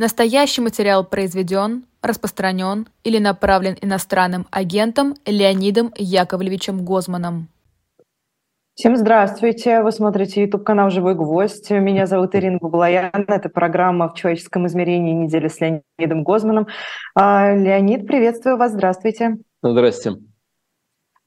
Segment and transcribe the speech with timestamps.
[0.00, 7.48] Настоящий материал произведен, распространен или направлен иностранным агентом Леонидом Яковлевичем Гозманом.
[8.76, 9.82] Всем здравствуйте!
[9.82, 11.70] Вы смотрите YouTube-канал «Живой гвоздь».
[11.70, 13.10] Меня зовут Ирина Баблоян.
[13.12, 15.12] Это программа «В человеческом измерении.
[15.12, 16.66] Неделя с Леонидом Гозманом».
[17.14, 18.72] А, Леонид, приветствую вас.
[18.72, 19.36] Здравствуйте.
[19.62, 20.29] Здравствуйте.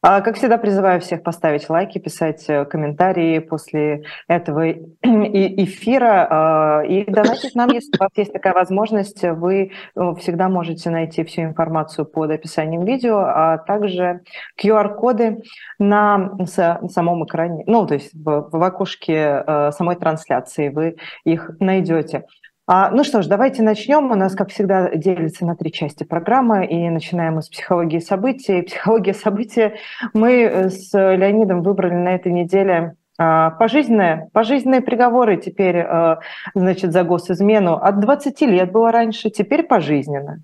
[0.06, 4.70] А, как всегда, призываю всех поставить лайки, писать э, комментарии после этого
[5.02, 9.24] эфира а, и донатить нам, если у вас есть такая возможность.
[9.24, 14.24] Вы э, всегда можете найти всю информацию под описанием видео, а также
[14.62, 15.42] QR-коды
[15.80, 22.26] на самом экране, ну, то есть в, окошке э, самой трансляции вы их найдете.
[22.66, 24.10] А, ну что ж, давайте начнем.
[24.10, 28.62] У нас, как всегда, делится на три части программа, и начинаем мы с психологии событий.
[28.62, 29.74] Психология событий
[30.14, 36.20] мы э, с Леонидом выбрали на этой неделе а, пожизненные, пожизненные приговоры теперь, а,
[36.56, 37.76] значит, за госизмену.
[37.76, 40.38] От 20 лет было раньше, теперь пожизненно.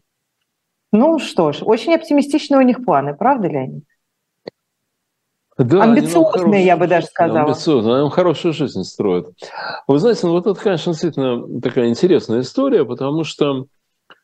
[0.91, 3.85] Ну что ж, очень оптимистичные у них планы, правда, Леонид?
[5.59, 7.41] Да, Амбициозные, я бы даже сказала.
[7.41, 9.27] Амбициозные, они хорошую жизнь строят.
[9.87, 13.65] Вы знаете, ну вот это, конечно, действительно такая интересная история, потому что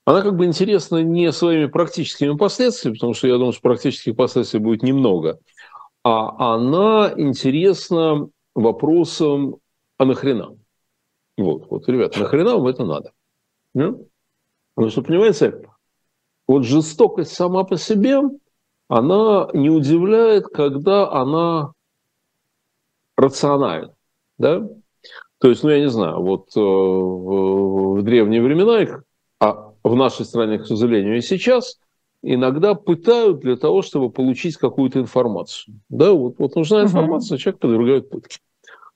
[0.05, 4.61] она как бы интересна не своими практическими последствиями, потому что я думаю, что практических последствий
[4.61, 5.39] будет немного,
[6.05, 9.57] а она интересна вопросом,
[9.97, 10.55] а нахрена?
[11.37, 13.11] Вот, вот, ребята, нахрена вам это надо?
[13.73, 14.07] Ну?
[14.73, 15.67] Потому что, понимаете,
[16.47, 18.21] вот жестокость сама по себе–
[18.87, 21.73] она не удивляет, когда она
[23.17, 23.93] рациональна.
[24.37, 24.67] Да?
[25.39, 29.03] То есть, ну, я не знаю, вот э, в, в древние времена их,
[29.39, 31.79] а в нашей стране, к сожалению, и сейчас,
[32.21, 35.75] иногда пытают для того, чтобы получить какую-то информацию.
[35.89, 37.41] Да, вот, вот нужна информация, uh-huh.
[37.41, 38.39] человек подвергает пытке.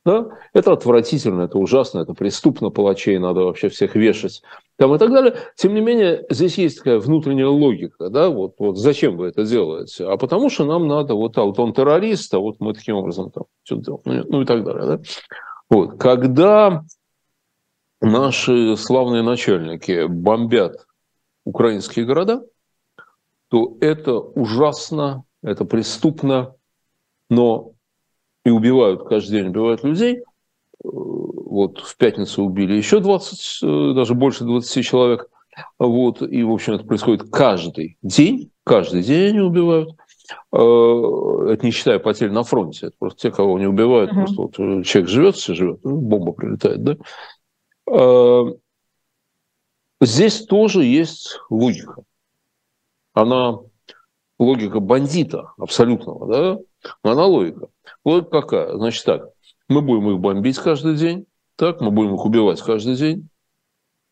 [0.05, 0.30] Да?
[0.53, 4.42] Это отвратительно, это ужасно, это преступно, палачей надо вообще всех вешать
[4.78, 5.36] там и так далее.
[5.55, 10.05] Тем не менее, здесь есть такая внутренняя логика, да, вот, вот зачем вы это делаете?
[10.05, 13.30] А потому что нам надо, вот, а вот он террорист, а вот мы таким образом
[13.30, 14.99] там что-то делаем, ну, ну и так далее, да.
[15.70, 16.86] Вот, когда
[17.99, 20.88] наши славные начальники бомбят
[21.43, 22.43] украинские города,
[23.49, 26.55] то это ужасно, это преступно,
[27.30, 27.73] но
[28.49, 30.23] и убивают каждый день, убивают людей,
[30.83, 35.30] вот в пятницу убили еще 20, э, даже больше 20 человек.
[35.77, 39.92] Вот, и, в общем, это происходит каждый день, каждый день они убивают.
[40.52, 44.15] Э, это не считая потерь на фронте, это просто те, кого не убивают, uh-huh.
[44.15, 46.98] просто вот э, человек живет, все живет, ну, бомба прилетает, да.
[50.02, 52.04] Здесь тоже есть логика.
[53.14, 53.59] Она
[54.38, 56.59] логика бандита абсолютного, да,
[57.04, 57.67] она логика.
[58.06, 58.76] Логика какая?
[58.78, 59.30] Значит так,
[59.67, 61.26] мы будем их бомбить каждый день,
[61.56, 63.28] так, мы будем их убивать каждый день.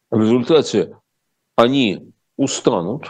[0.09, 0.97] В результате
[1.55, 3.05] они устанут,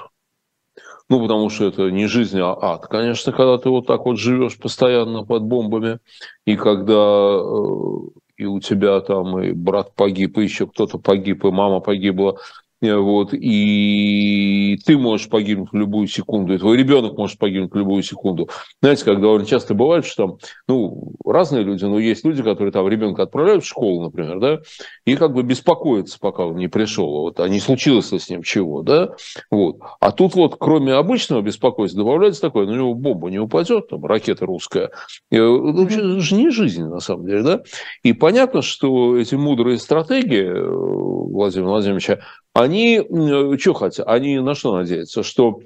[1.09, 4.57] ну, потому что это не жизнь, а ад, конечно, когда ты вот так вот живешь
[4.57, 5.99] постоянно под бомбами,
[6.45, 7.97] и когда э,
[8.37, 12.39] и у тебя там и брат погиб, и еще кто-то погиб, и мама погибла,
[12.81, 18.03] вот, и ты можешь погибнуть в любую секунду, и твой ребенок может погибнуть в любую
[18.03, 18.49] секунду.
[18.81, 22.87] Знаете, как довольно часто бывает, что там, ну, разные люди, но есть люди, которые там
[22.87, 24.59] ребенка отправляют в школу, например, да,
[25.05, 28.43] и как бы беспокоятся, пока он не пришел, вот, а не случилось ли с ним
[28.43, 29.15] чего, да,
[29.49, 29.77] вот.
[29.99, 34.05] А тут вот, кроме обычного беспокойства, добавляется такое, ну, у него бомба не упадет, там,
[34.05, 34.91] ракета русская.
[35.31, 37.61] И, ну, это же не жизнь, на самом деле, да.
[38.03, 42.19] И понятно, что эти мудрые стратегии э, Владимира Владимировича,
[42.57, 44.07] они что хотят?
[44.07, 45.23] Они на что надеются?
[45.23, 45.59] Что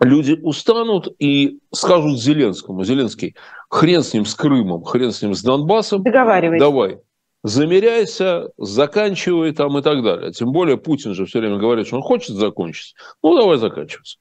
[0.00, 3.36] люди устанут и скажут Зеленскому, Зеленский,
[3.68, 6.02] хрен с ним с Крымом, хрен с ним с Донбассом.
[6.02, 6.64] Договаривайся.
[6.64, 6.98] Давай,
[7.44, 10.32] замеряйся, заканчивай там и так далее.
[10.32, 12.94] Тем более Путин же все время говорит, что он хочет закончить.
[13.22, 14.18] Ну, давай заканчиваться.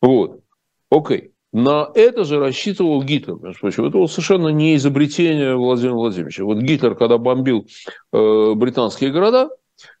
[0.00, 0.40] Вот.
[0.90, 1.32] Окей.
[1.52, 3.84] На это же рассчитывал Гитлер, между прочим.
[3.84, 6.44] Это вот совершенно не изобретение Владимира Владимировича.
[6.44, 7.66] Вот Гитлер, когда бомбил
[8.12, 9.50] э, британские города,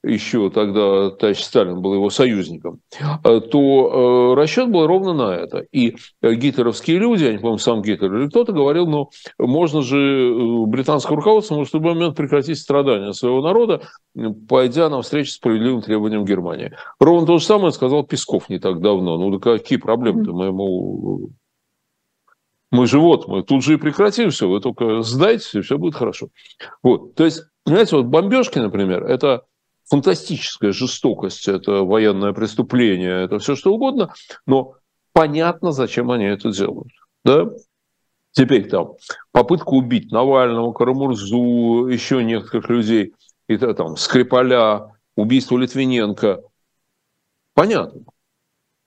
[0.02, 2.80] еще тогда товарищ Сталин был его союзником,
[3.24, 5.64] э, то э, расчет был ровно на это.
[5.72, 10.66] И гитлеровские люди, я не помню, сам Гитлер или кто-то говорил, ну, можно же, э,
[10.66, 13.82] британское руководство может в любой момент прекратить страдания своего народа,
[14.48, 16.72] пойдя навстречу справедливым требованиям Германии.
[16.98, 19.18] Ровно то же самое сказал Песков не так давно.
[19.18, 20.32] Ну, да какие проблемы-то?
[20.32, 21.30] Мы ему
[22.70, 25.96] мы же вот, мы тут же и прекратим все, вы только сдайте, и все будет
[25.96, 26.28] хорошо.
[26.82, 29.44] Вот, то есть, знаете, вот бомбежки, например, это
[29.90, 34.14] фантастическая жестокость, это военное преступление, это все что угодно,
[34.46, 34.74] но
[35.12, 36.92] понятно, зачем они это делают.
[37.24, 37.50] Да?
[38.30, 38.92] Теперь там
[39.32, 43.14] попытка убить Навального, Карамурзу, еще некоторых людей,
[43.48, 46.40] и там Скрипаля, убийство Литвиненко
[47.54, 48.02] понятно.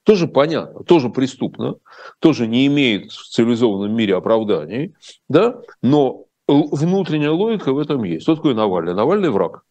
[0.03, 1.75] Тоже понятно, тоже преступно,
[2.19, 4.95] тоже не имеет в цивилизованном мире оправданий,
[5.29, 8.23] да, но внутренняя логика в этом есть.
[8.23, 8.94] Что такое Навальный?
[8.94, 9.63] Навальный враг.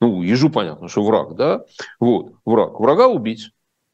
[0.00, 1.64] Ну, ежу понятно, что враг, да?
[2.00, 2.78] Вот, враг.
[2.80, 3.50] Врага убить.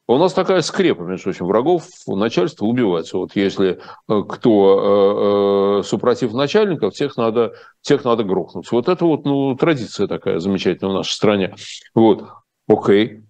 [0.07, 3.17] У нас такая скрепа, между прочим, врагов начальства убивается.
[3.17, 8.69] Вот если э, кто э, э, супротив начальников, тех надо, тех надо грохнуть.
[8.71, 11.55] Вот это вот ну, традиция такая замечательная в нашей стране.
[11.95, 12.25] Вот,
[12.67, 13.21] окей.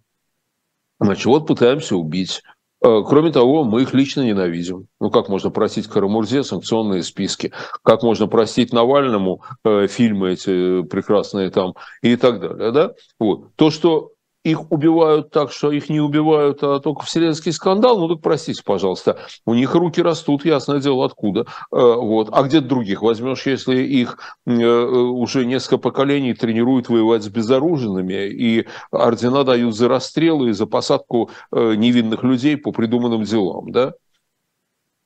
[1.00, 2.42] Значит, вот пытаемся убить.
[2.84, 4.88] Э, кроме того, мы их лично ненавидим.
[5.00, 7.52] Ну, как можно простить Карамурзе санкционные списки?
[7.84, 12.94] Как можно простить Навальному э, фильмы эти прекрасные там и так далее, да?
[13.20, 13.56] Вот.
[13.56, 14.12] То, что
[14.44, 19.20] их убивают так, что их не убивают, а только вселенский скандал, ну так простите, пожалуйста,
[19.46, 21.42] у них руки растут, ясное дело, откуда.
[21.42, 22.30] Э, вот.
[22.32, 28.68] А где других возьмешь, если их э, уже несколько поколений тренируют воевать с безоружными, и
[28.92, 33.94] ордена дают за расстрелы и за посадку э, невинных людей по придуманным делам, да?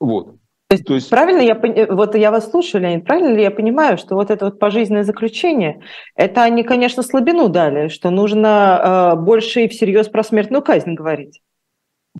[0.00, 0.36] Вот.
[0.68, 1.10] То есть, То есть...
[1.10, 1.60] Правильно я
[1.90, 5.80] вот я вас слушаю, Леонид, правильно ли я понимаю, что вот это вот пожизненное заключение,
[6.16, 11.40] это они, конечно, слабину дали, что нужно э, больше и всерьез про смертную казнь говорить?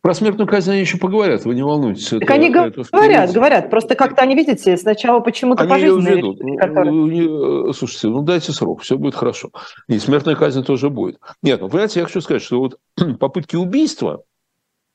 [0.03, 2.09] Про смертную казнь они еще поговорят, вы не волнуйтесь.
[2.09, 3.71] Так это, они это говорят, говорят.
[3.71, 6.17] Просто как-то они, видите, сначала почему-то пожизненные.
[6.17, 6.39] Ведут.
[6.61, 6.93] Которые...
[6.93, 9.51] Ну, слушайте, ну дайте срок, все будет хорошо.
[9.89, 11.19] И смертная казнь тоже будет.
[11.43, 12.79] Нет, ну, понимаете, я хочу сказать, что вот
[13.19, 14.23] попытки убийства,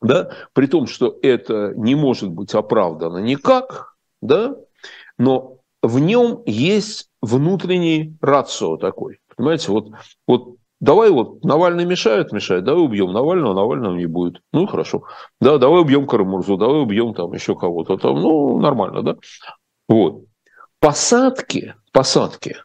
[0.02, 4.56] да, при том, что это не может быть оправдано никак, да,
[5.18, 9.20] но в нем есть внутренний рацио такой.
[9.36, 9.90] Понимаете, вот,
[10.28, 14.42] вот давай вот Навальный мешает, мешает, давай убьем Навального, Навального не будет.
[14.52, 15.04] Ну, хорошо.
[15.40, 17.98] Да, давай убьем Карамурзу, давай убьем там еще кого-то.
[17.98, 19.16] Там, ну, нормально, да?
[19.88, 20.26] Вот.
[20.80, 22.58] Посадки, посадки,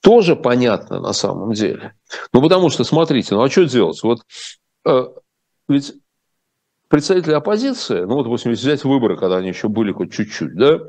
[0.00, 1.94] тоже понятно на самом деле.
[2.32, 4.02] Ну, потому что, смотрите, ну, а что делать?
[4.02, 4.22] Вот
[4.84, 5.04] э,
[5.68, 5.94] ведь
[6.88, 10.80] представители оппозиции, ну вот, допустим, взять выборы, когда они еще были хоть чуть-чуть, да,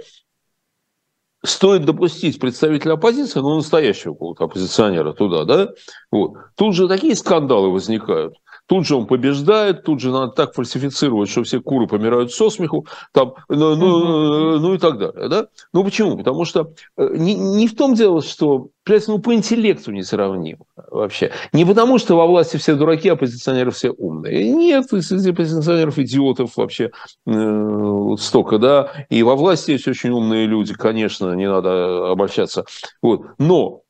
[1.43, 5.69] стоит допустить представителя оппозиции, ну, настоящего какого-то оппозиционера туда, да,
[6.11, 8.35] вот, тут же такие скандалы возникают.
[8.67, 12.85] Тут же он побеждает, тут же надо так фальсифицировать, что все куры помирают со смеху,
[13.13, 15.29] там, ну, ну, ну и так далее.
[15.29, 15.47] Да?
[15.73, 16.17] Ну почему?
[16.17, 18.69] Потому что э, не, не в том дело, что
[19.07, 21.31] ну, по интеллекту не сравним вообще.
[21.53, 24.51] Не потому, что во власти все дураки, а оппозиционеры все умные.
[24.53, 26.91] Нет, среди оппозиционеров идиотов вообще
[27.25, 28.91] э, столько, да.
[29.09, 32.65] И во власти есть очень умные люди, конечно, не надо обольщаться.
[33.01, 33.25] Вот.
[33.37, 33.81] Но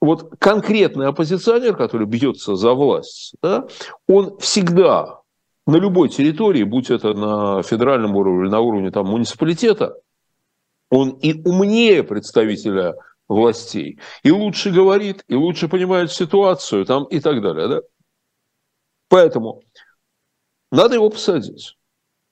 [0.00, 3.66] вот конкретный оппозиционер, который бьется за власть, да,
[4.06, 5.20] он всегда
[5.66, 9.96] на любой территории, будь это на федеральном уровне или на уровне там, муниципалитета,
[10.90, 12.94] он и умнее представителя
[13.28, 17.68] властей, и лучше говорит, и лучше понимает ситуацию там, и так далее.
[17.68, 17.80] Да?
[19.08, 19.62] Поэтому
[20.70, 21.76] надо его посадить.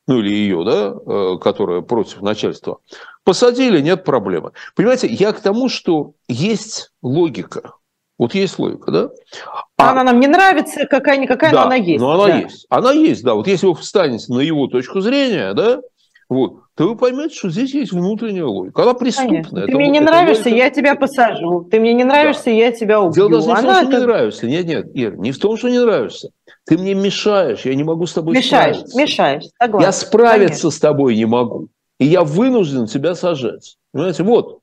[0.06, 2.78] Ну или ее, да, э, которая против начальства.
[3.24, 4.52] Посадили, нет проблемы.
[4.76, 7.72] Понимаете, я к тому, что есть логика.
[8.18, 9.10] Вот есть логика, да?
[9.76, 12.00] А, она нам не нравится, какая-никакая, да, но она есть.
[12.00, 12.38] Но она да.
[12.38, 12.66] есть.
[12.68, 13.34] Она есть, да.
[13.34, 15.80] Вот если вы встанете на его точку зрения, да,
[16.28, 18.82] вот, то вы поймете, что здесь есть внутренняя логика.
[18.82, 19.42] Она преступная.
[19.44, 19.66] Конечно.
[19.66, 20.56] Ты мне не нравишься, логика...
[20.56, 21.64] я тебя посажу.
[21.70, 22.50] Ты мне не нравишься, да.
[22.50, 23.28] я тебя убью.
[23.28, 23.92] Дело даже не в том, что как...
[23.92, 24.46] не нравишься.
[24.46, 26.30] Нет, нет, Ир, не в том, что не нравишься.
[26.64, 28.98] Ты мне мешаешь, я не могу с тобой мешаешь, справиться.
[28.98, 29.86] Мешаешь, согласен.
[29.86, 30.70] Я справиться Конечно.
[30.70, 31.68] с тобой не могу.
[32.00, 33.76] И я вынужден тебя сажать.
[33.92, 34.60] Понимаете, вот.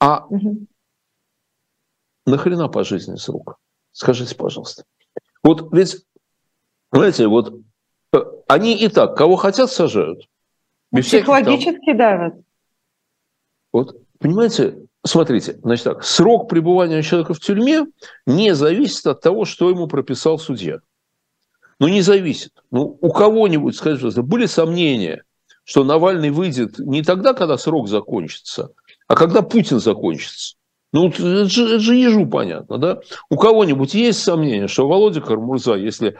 [0.00, 0.66] А угу.
[2.26, 3.58] нахрена пожизненный срок?
[3.92, 4.82] Скажите, пожалуйста.
[5.44, 6.04] Вот ведь,
[6.90, 7.54] знаете, вот
[8.12, 10.26] э, они и так, кого хотят, сажают.
[10.94, 11.96] Без Психологически там...
[11.96, 12.34] давят.
[13.72, 17.86] Вот, понимаете, смотрите, значит так, срок пребывания человека в тюрьме
[18.26, 20.78] не зависит от того, что ему прописал судья.
[21.80, 22.52] Ну, не зависит.
[22.70, 25.24] Ну, у кого-нибудь, скажите, были сомнения,
[25.64, 28.70] что Навальный выйдет не тогда, когда срок закончится,
[29.08, 30.54] а когда Путин закончится.
[30.92, 33.00] Ну, это же, это же ежу понятно, да?
[33.28, 36.16] У кого-нибудь есть сомнения, что Володя Кармурза, если,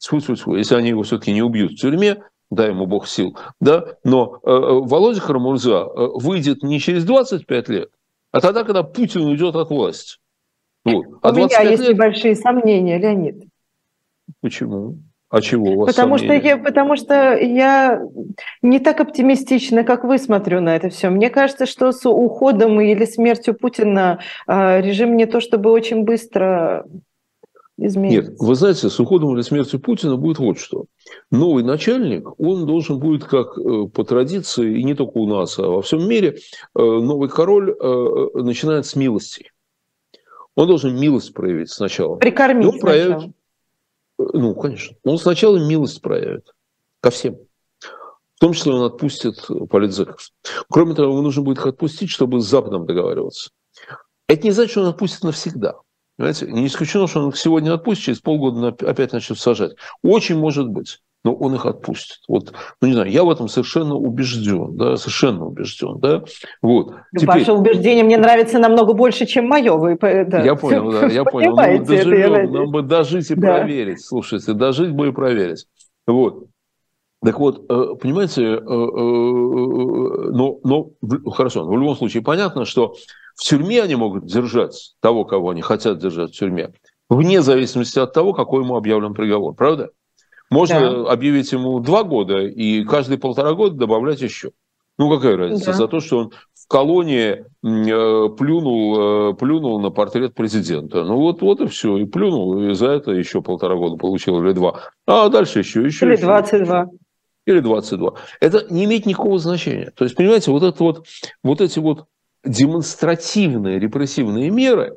[0.00, 4.50] если они его все-таки не убьют в тюрьме, дай ему бог сил, да, но э,
[4.50, 7.90] э Володя Кармурза э, выйдет не через 25 лет,
[8.32, 10.18] а тогда, когда Путин уйдет от власти.
[10.84, 11.04] Вот.
[11.22, 11.94] А У меня есть лет...
[11.94, 13.44] небольшие сомнения, Леонид.
[14.40, 14.98] Почему?
[15.30, 18.00] А чего у вас потому что, я, потому что я
[18.62, 21.10] не так оптимистично, как вы смотрю на это все.
[21.10, 26.86] Мне кажется, что с уходом или смертью Путина э, режим не то чтобы очень быстро
[27.78, 28.30] изменится.
[28.30, 30.84] Нет, вы знаете, с уходом или смертью Путина будет вот что.
[31.30, 35.68] Новый начальник, он должен будет, как э, по традиции, и не только у нас, а
[35.68, 37.74] во всем мире, э, новый король
[38.34, 39.50] начинает с милости.
[40.54, 42.16] Он должен милость проявить сначала.
[42.16, 43.30] Прикормить он проявит,
[44.18, 46.52] ну, конечно, он сначала милость проявит
[47.00, 47.38] ко всем.
[48.34, 50.30] В том числе он отпустит политзеков.
[50.68, 53.50] Кроме того, ему нужно будет их отпустить, чтобы с Западом договариваться.
[54.28, 55.76] Это не значит, что он отпустит навсегда.
[56.18, 56.46] Понимаете?
[56.46, 59.72] Не исключено, что он их сегодня отпустит, через полгода опять начнет сажать.
[60.02, 62.18] Очень может быть но он их отпустит.
[62.28, 66.22] Вот, ну не знаю, я в этом совершенно убежден, да, совершенно убежден, да.
[66.62, 66.90] Вот.
[67.12, 67.40] Ну, Теперь...
[67.40, 69.74] Ваше убеждение мне нравится намного больше, чем мое.
[69.76, 71.56] Вы, да, я понял, да, я понял.
[71.56, 73.58] Ну, доживем, это, нам бы дожить и да.
[73.58, 74.04] проверить.
[74.04, 75.66] Слушайте, дожить бы и проверить.
[76.06, 76.46] Вот.
[77.24, 80.90] Так вот, э, понимаете, э, э, но, но
[81.32, 82.94] хорошо, в любом случае понятно, что
[83.38, 86.72] в тюрьме они могут держать того, кого они хотят держать в тюрьме,
[87.08, 89.90] вне зависимости от того, какой ему объявлен приговор, правда?
[90.50, 91.12] Можно да.
[91.12, 94.50] объявить ему два года и каждые полтора года добавлять еще.
[94.98, 95.66] Ну, какая разница?
[95.66, 95.72] Да.
[95.74, 101.04] За то, что он в колонии э, плюнул, э, плюнул на портрет президента.
[101.04, 101.96] Ну, вот, вот и все.
[101.98, 104.80] И плюнул, и за это еще полтора года получил, или два.
[105.06, 106.06] А дальше еще, еще.
[106.06, 106.24] Или еще.
[106.24, 106.86] 22.
[107.46, 108.14] Или 22.
[108.40, 109.92] Это не имеет никакого значения.
[109.94, 111.06] То есть, понимаете, вот, это вот,
[111.44, 112.06] вот эти вот
[112.44, 114.96] демонстративные репрессивные меры,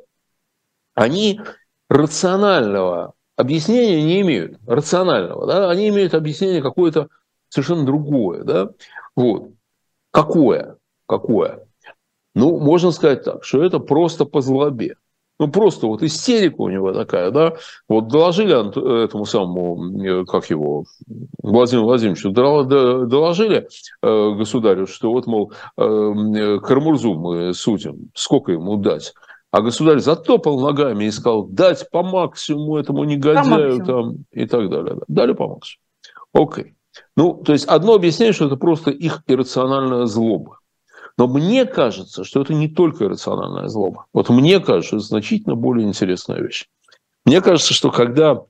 [0.94, 1.40] они
[1.88, 7.08] рационального объяснения не имеют, рационального, да, они имеют объяснение какое-то
[7.48, 8.70] совершенно другое, да,
[9.16, 9.50] вот.
[10.10, 10.76] Какое?
[11.06, 11.66] Какое?
[12.34, 14.96] Ну, можно сказать так, что это просто по злобе.
[15.42, 17.54] Ну, просто вот истерика у него такая, да.
[17.88, 20.84] Вот доложили этому самому, э, как его,
[21.42, 23.66] Владимиру Владимировичу, доложили
[24.02, 29.14] э, государю, что вот, мол, э, Кармурзу мы судим, сколько ему дать.
[29.50, 34.96] А государь затопал ногами и сказал, дать по максимуму этому негодяю там, и так далее.
[35.08, 35.82] Дали по максимуму.
[36.34, 36.76] Окей.
[37.16, 40.60] Ну, то есть одно объяснение, что это просто их иррациональная злоба.
[41.18, 44.06] Но мне кажется, что это не только иррациональная злоба.
[44.12, 46.68] Вот мне кажется, это значительно более интересная вещь.
[47.24, 48.42] Мне кажется, что когда,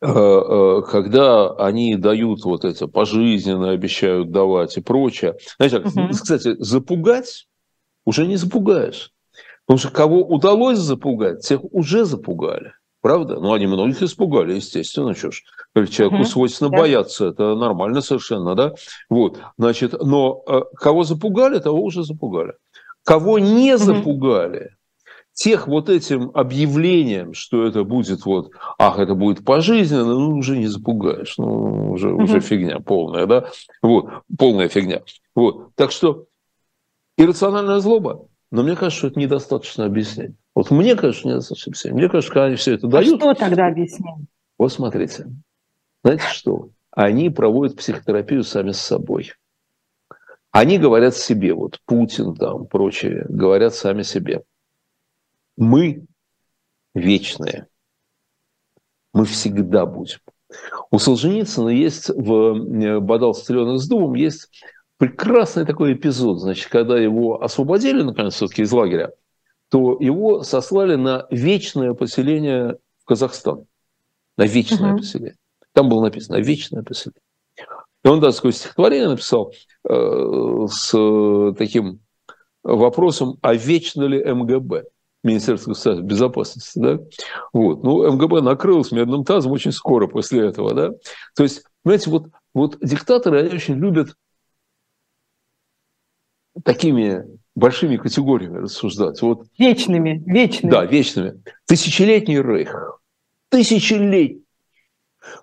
[0.00, 6.08] э, э, когда они дают вот это пожизненно, обещают давать и прочее, знаете, угу.
[6.10, 7.48] кстати, запугать
[8.04, 9.12] уже не запугаешь.
[9.66, 12.74] Потому что кого удалось запугать, тех уже запугали.
[13.02, 13.40] Правда?
[13.40, 15.42] Ну, они многих испугали, естественно, что ж.
[15.90, 16.24] Человеку угу.
[16.24, 16.78] свойственно да.
[16.78, 18.74] бояться, это нормально совершенно, да?
[19.10, 22.54] Вот, значит, но э, кого запугали, того уже запугали.
[23.04, 23.82] Кого не угу.
[23.82, 24.76] запугали,
[25.32, 30.68] тех вот этим объявлением, что это будет вот, ах, это будет пожизненно, ну, уже не
[30.68, 32.22] запугаешь, ну, уже, угу.
[32.22, 33.48] уже фигня полная, да?
[33.82, 35.02] Вот, полная фигня.
[35.34, 36.26] Вот, так что
[37.18, 40.36] иррациональная злоба, но мне кажется, что это недостаточно объяснение.
[40.54, 41.98] Вот мне кажется, недостаточно объяснение.
[41.98, 43.20] Мне кажется, когда они все это а дают...
[43.20, 44.26] что тогда объяснение?
[44.58, 45.26] Вот смотрите.
[46.04, 46.70] Знаете что?
[46.90, 49.32] Они проводят психотерапию сами с собой.
[50.50, 54.42] Они говорят себе, вот Путин там, прочие, говорят сами себе.
[55.56, 56.04] Мы
[56.94, 57.68] вечные.
[59.14, 60.18] Мы всегда будем.
[60.90, 64.50] У Солженицына есть в э, «Бодал стреленных с дубом» есть
[64.98, 69.12] прекрасный такой эпизод, значит, когда его освободили, наконец, все-таки из лагеря,
[69.72, 73.64] то его сослали на вечное поселение в Казахстан.
[74.36, 74.98] На вечное uh-huh.
[74.98, 75.36] поселение.
[75.72, 77.22] Там было написано «вечное поселение».
[78.04, 79.54] И он даже такое стихотворение написал
[79.88, 82.00] э, с таким
[82.62, 84.84] вопросом, а вечно ли МГБ?
[85.24, 86.98] Министерство государственной безопасности, да,
[87.52, 90.90] вот, ну, МГБ накрылось медным тазом очень скоро после этого, да,
[91.36, 94.16] то есть, понимаете, вот, вот диктаторы, они очень любят
[96.64, 97.24] такими
[97.54, 99.20] большими категориями рассуждать.
[99.22, 100.70] Вот, вечными, вечными.
[100.70, 101.42] Да, вечными.
[101.66, 103.00] Тысячелетний рейх.
[103.50, 104.42] Тысячелетний.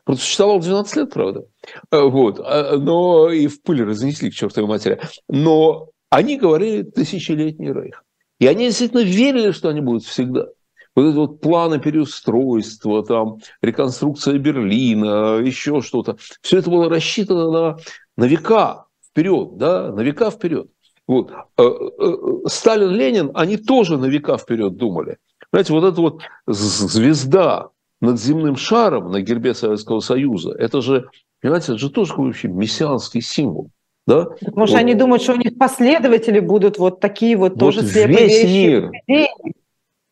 [0.03, 1.45] Просто существовал 12 лет, правда.
[1.91, 2.39] Э, вот.
[2.43, 4.99] А, но и в пыль разнесли к чертовой матери.
[5.27, 8.03] Но они говорили тысячелетний рейх.
[8.39, 10.47] И они действительно верили, что они будут всегда.
[10.95, 16.17] Вот эти вот планы переустройства, там, реконструкция Берлина, еще что-то.
[16.41, 17.77] Все это было рассчитано на,
[18.17, 20.69] на века вперед, да, на века вперед.
[21.09, 21.31] Вот.
[21.57, 25.17] Э, э, Сталин, Ленин, они тоже на века вперед думали.
[25.51, 31.09] Знаете, вот эта вот звезда над земным шаром на гербе Советского Союза, это же,
[31.41, 33.71] понимаете, это же тоже вообще мессианский символ.
[34.05, 34.27] Да?
[34.53, 34.81] может, вот.
[34.81, 38.91] они думают, что у них последователи будут вот такие вот, вот тоже слепые весь мир.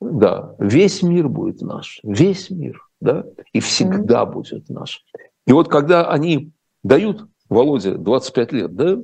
[0.01, 3.23] Да, весь мир будет наш, весь мир, да,
[3.53, 4.31] и всегда mm-hmm.
[4.31, 5.03] будет наш.
[5.45, 6.49] И вот когда они
[6.83, 8.97] дают Володе 25 лет, да,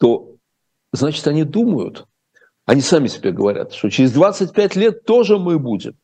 [0.00, 0.37] то
[0.92, 2.06] значит, они думают,
[2.66, 5.96] они сами себе говорят, что через 25 лет тоже мы будем.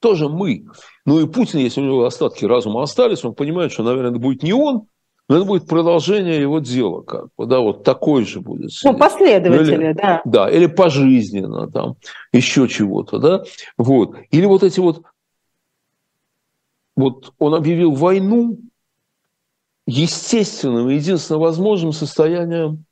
[0.00, 0.66] Тоже мы.
[1.04, 4.42] Ну и Путин, если у него остатки разума остались, он понимает, что, наверное, это будет
[4.42, 4.86] не он,
[5.28, 8.70] но это будет продолжение его дела, как бы, да, вот такой же будет.
[8.82, 10.22] Ну, последователи, или, да.
[10.24, 11.96] Да, или пожизненно, там,
[12.32, 13.44] еще чего-то, да,
[13.76, 14.16] вот.
[14.30, 15.02] Или вот эти вот
[16.98, 18.58] вот он объявил войну
[19.86, 22.84] естественным единственно возможным состоянием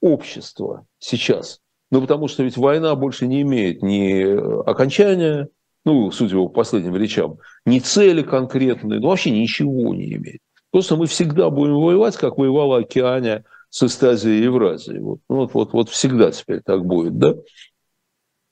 [0.00, 1.60] общества сейчас.
[1.90, 4.22] Ну, потому что ведь война больше не имеет ни
[4.68, 5.48] окончания,
[5.84, 10.40] ну, судя по последним речам, ни цели конкретной, ну, вообще ничего не имеет.
[10.70, 15.00] Просто мы всегда будем воевать, как воевала Океания с Эстазией и Евразией.
[15.00, 17.34] Вот, ну, вот, вот, вот всегда теперь так будет, да?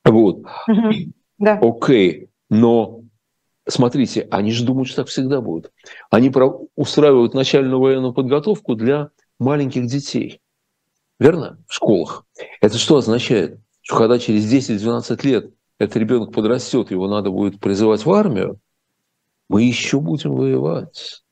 [0.05, 0.43] Вот.
[1.39, 1.61] Да.
[1.63, 3.03] Окей, но
[3.69, 5.71] смотрите, они же думают, что так всегда будет.
[6.11, 6.33] Они
[6.75, 10.41] устраивают начальную военную подготовку для маленьких детей.
[11.19, 11.59] Верно?
[11.67, 12.25] В школах.
[12.61, 13.61] Это что означает?
[13.83, 18.61] Что когда через 10-12 лет этот ребенок подрастет, его надо будет призывать в армию,
[19.49, 21.23] мы еще будем воевать.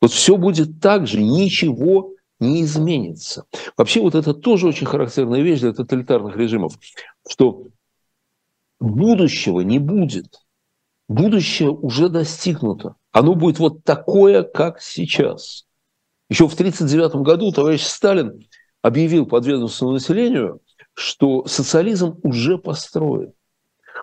[0.00, 3.44] Вот все будет так же, ничего не изменится.
[3.76, 6.78] Вообще вот это тоже очень характерная вещь для тоталитарных режимов,
[7.28, 7.68] что
[8.80, 10.40] будущего не будет.
[11.08, 12.96] Будущее уже достигнуто.
[13.12, 15.66] Оно будет вот такое, как сейчас.
[16.28, 18.46] Еще в 1939 году товарищ Сталин
[18.82, 20.60] объявил подведомственному населению,
[20.94, 23.32] что социализм уже построен.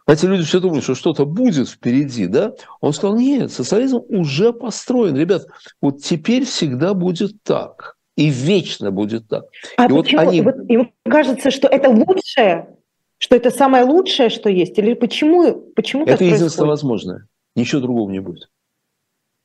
[0.05, 2.53] Знаете, люди все думают, что что-то будет впереди, да?
[2.81, 5.15] Он сказал, нет, социализм уже построен.
[5.15, 5.45] Ребят,
[5.81, 7.97] вот теперь всегда будет так.
[8.15, 9.45] И вечно будет так.
[9.77, 10.21] А и почему?
[10.21, 10.41] Вот они...
[10.41, 12.75] вот им кажется, что это лучшее,
[13.17, 14.77] что это самое лучшее, что есть?
[14.77, 17.27] Или почему, почему это единственное возможное.
[17.55, 18.49] Ничего другого не будет.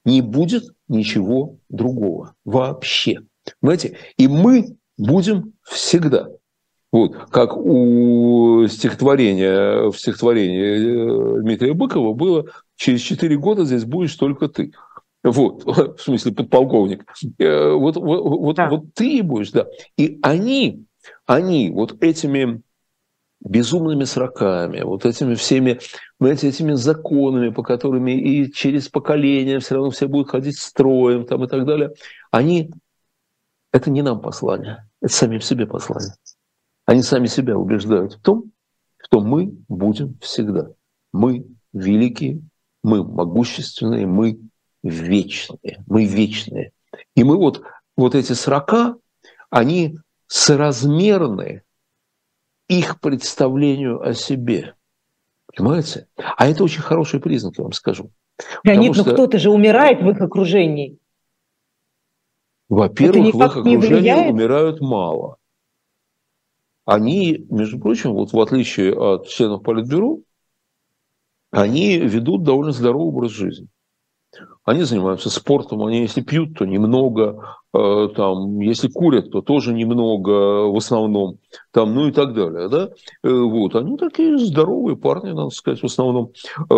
[0.05, 3.21] Не будет ничего другого вообще.
[3.61, 3.97] Понимаете?
[4.17, 6.29] И мы будем всегда.
[6.93, 12.47] Вот, как у стихотворения, в стихотворении э, Дмитрия Быкова было
[12.77, 14.73] «Через четыре года здесь будешь только ты».
[15.25, 15.65] Вот,
[15.99, 17.05] в смысле подполковник.
[17.39, 18.69] Э, вот, вот, вот, да.
[18.69, 19.67] вот ты будешь, да.
[19.97, 20.85] И они,
[21.27, 22.63] они вот этими
[23.45, 25.81] безумными сроками, вот этими всеми,
[26.19, 31.45] знаете, этими законами, по которым и через поколения все равно все будут ходить строем там
[31.45, 31.93] и так далее,
[32.31, 32.71] они,
[33.75, 36.15] это не нам послание, это самим себе послание.
[36.87, 38.53] Они сами себя убеждают в том,
[39.03, 40.69] что мы будем всегда.
[41.13, 42.41] Мы великие,
[42.85, 44.39] мы могущественные, мы
[44.85, 45.83] вечные.
[45.89, 46.71] Мы вечные.
[47.17, 47.65] И мы вот,
[47.97, 48.97] вот эти срока,
[49.51, 51.63] они соразмерны
[52.69, 54.77] их представлению о себе.
[55.53, 56.07] Понимаете?
[56.37, 58.13] А это очень хороший признак, я вам скажу.
[58.63, 59.05] Леонид, что...
[59.05, 60.99] но кто-то же умирает в их окружении.
[62.75, 65.39] Во-первых, в их окружении умирают мало
[66.85, 70.19] они, между прочим, вот в отличие от членов Политбюро,
[71.51, 73.69] они ведут довольно здоровый образ жизни.
[74.65, 80.77] Они занимаются спортом, они если пьют, то немного, там, если курят, то тоже немного в
[80.77, 81.39] основном,
[81.73, 82.91] там, ну и так далее, да,
[83.25, 86.31] э, вот, они такие здоровые парни, надо сказать, в основном.
[86.71, 86.75] Э,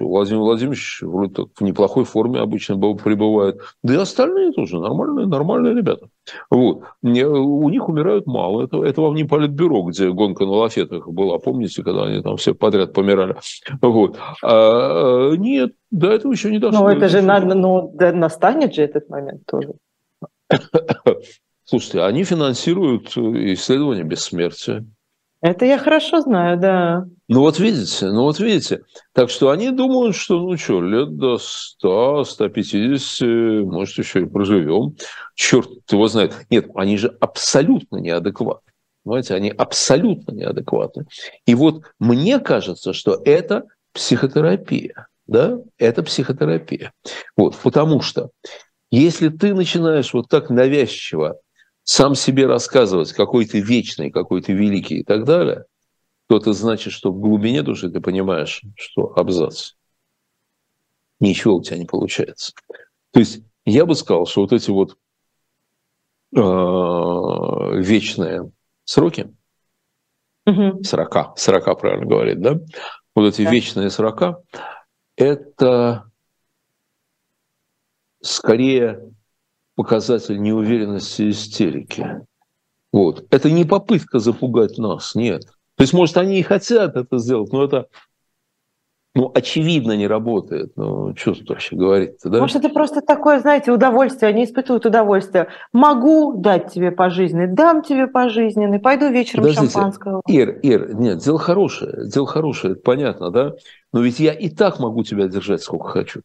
[0.00, 5.74] Владимир Владимирович вроде так в неплохой форме обычно пребывает, да и остальные тоже нормальные, нормальные
[5.74, 6.08] ребята.
[6.50, 6.82] Вот.
[7.02, 11.82] У них умирают мало, это, это вам не политбюро, где гонка на лафетах была, помните,
[11.82, 13.36] когда они там все подряд помирали.
[13.80, 14.18] Вот.
[14.42, 16.80] А, нет, до этого еще не дошло.
[16.80, 19.74] Ну, это же надо, ну, да, настанет же этот момент тоже.
[21.64, 24.86] Слушайте, они финансируют исследования бессмертия.
[25.42, 27.06] Это я хорошо знаю, да.
[27.28, 28.82] Ну вот видите, ну вот видите.
[29.12, 34.96] Так что они думают, что ну что, лет до 100, 150, может, еще и проживем.
[35.34, 36.34] Черт его знает.
[36.50, 38.72] Нет, они же абсолютно неадекватны.
[39.04, 41.06] Понимаете, они абсолютно неадекватны.
[41.44, 46.92] И вот мне кажется, что это психотерапия да, это психотерапия.
[47.36, 48.30] Вот, потому что
[48.98, 51.38] если ты начинаешь вот так навязчиво
[51.82, 55.64] сам себе рассказывать, какой ты вечный, какой ты великий и так далее,
[56.28, 59.72] то это значит, что в глубине души ты понимаешь, что абзац.
[61.20, 62.52] Ничего у тебя не получается.
[63.12, 64.96] То есть я бы сказал, что вот эти вот
[66.34, 68.50] э, вечные
[68.84, 69.32] сроки,
[70.46, 70.82] угу.
[70.82, 72.60] 40, 40 правильно говорит, да?
[73.14, 73.50] Вот эти да.
[73.50, 74.42] вечные срока,
[75.16, 76.10] это
[78.26, 79.00] скорее
[79.74, 82.22] показатель неуверенности и истерики.
[82.92, 83.26] Вот.
[83.30, 85.44] Это не попытка запугать нас, нет.
[85.76, 87.88] То есть, может, они и хотят это сделать, но это
[89.16, 90.72] ну, очевидно, не работает.
[90.76, 92.38] Ну, что тут вообще говорить-то, да?
[92.38, 95.48] Может, это просто такое, знаете, удовольствие, они испытывают удовольствие.
[95.72, 100.20] Могу дать тебе пожизненный, дам тебе пожизненный, пойду вечером Подождите, шампанского.
[100.26, 103.54] Ир, Ир, нет, дело хорошее, дело хорошее, это понятно, да?
[103.94, 106.20] Но ведь я и так могу тебя держать сколько хочу.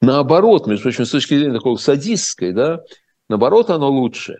[0.00, 2.80] Наоборот, между прочим, с точки зрения такой садистской, да,
[3.28, 4.38] наоборот, оно лучше.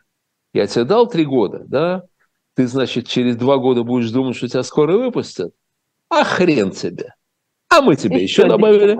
[0.52, 2.02] Я тебе дал три года, да,
[2.54, 5.52] ты, значит, через два года будешь думать, что тебя скоро выпустят,
[6.08, 7.14] а хрен тебе.
[7.68, 8.98] А мы тебе еще добавили.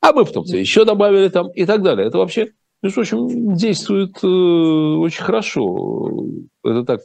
[0.00, 2.06] А мы потом еще добавили там и так далее.
[2.06, 6.26] Это вообще, между прочим, действует э, очень хорошо.
[6.64, 7.00] Это так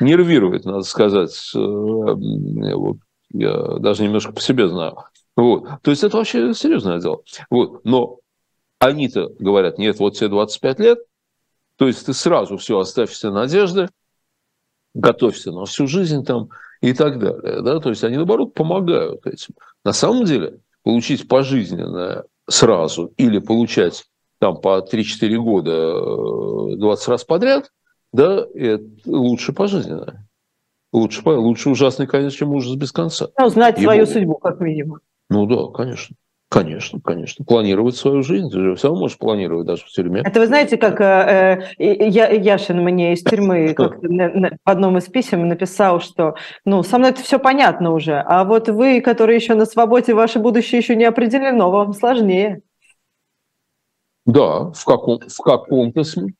[0.00, 1.32] нервирует, надо сказать.
[1.54, 2.98] Э, вот,
[3.32, 4.96] я даже немножко по себе знаю.
[5.36, 5.68] Вот.
[5.82, 7.22] То есть это вообще серьезное дело.
[7.48, 7.84] Вот.
[7.84, 8.19] Но
[8.80, 10.98] они-то говорят, нет, вот тебе 25 лет,
[11.76, 13.88] то есть ты сразу все, оставь все надежды,
[14.94, 16.48] готовься на всю жизнь там
[16.80, 17.62] и так далее.
[17.62, 17.78] Да?
[17.78, 19.54] То есть они, наоборот, помогают этим.
[19.84, 24.06] На самом деле, получить пожизненное сразу или получать
[24.38, 27.70] там по 3-4 года 20 э, раз подряд,
[28.12, 30.26] да, это лучше пожизненное.
[30.92, 33.28] Лучше, лучше ужасный конец, чем ужас без конца.
[33.38, 33.84] Ну, знать Ему...
[33.84, 34.98] свою судьбу, как минимум.
[35.28, 36.16] Ну да, конечно.
[36.50, 37.44] Конечно, конечно.
[37.44, 38.50] Планировать свою жизнь.
[38.50, 40.22] Ты же все можешь планировать даже в тюрьме.
[40.24, 44.98] Это вы знаете, как э, э, Яшин мне из тюрьмы как на, на, в одном
[44.98, 46.34] из писем написал, что
[46.64, 50.40] ну, со мной это все понятно уже, а вот вы, которые еще на свободе, ваше
[50.40, 52.62] будущее еще не определено, вам сложнее.
[54.26, 56.34] Да, в, каком, в каком-то смысле.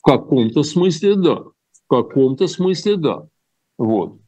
[0.00, 1.34] В каком-то смысле, да.
[1.36, 3.28] В каком-то смысле, да.
[3.78, 4.18] Вот.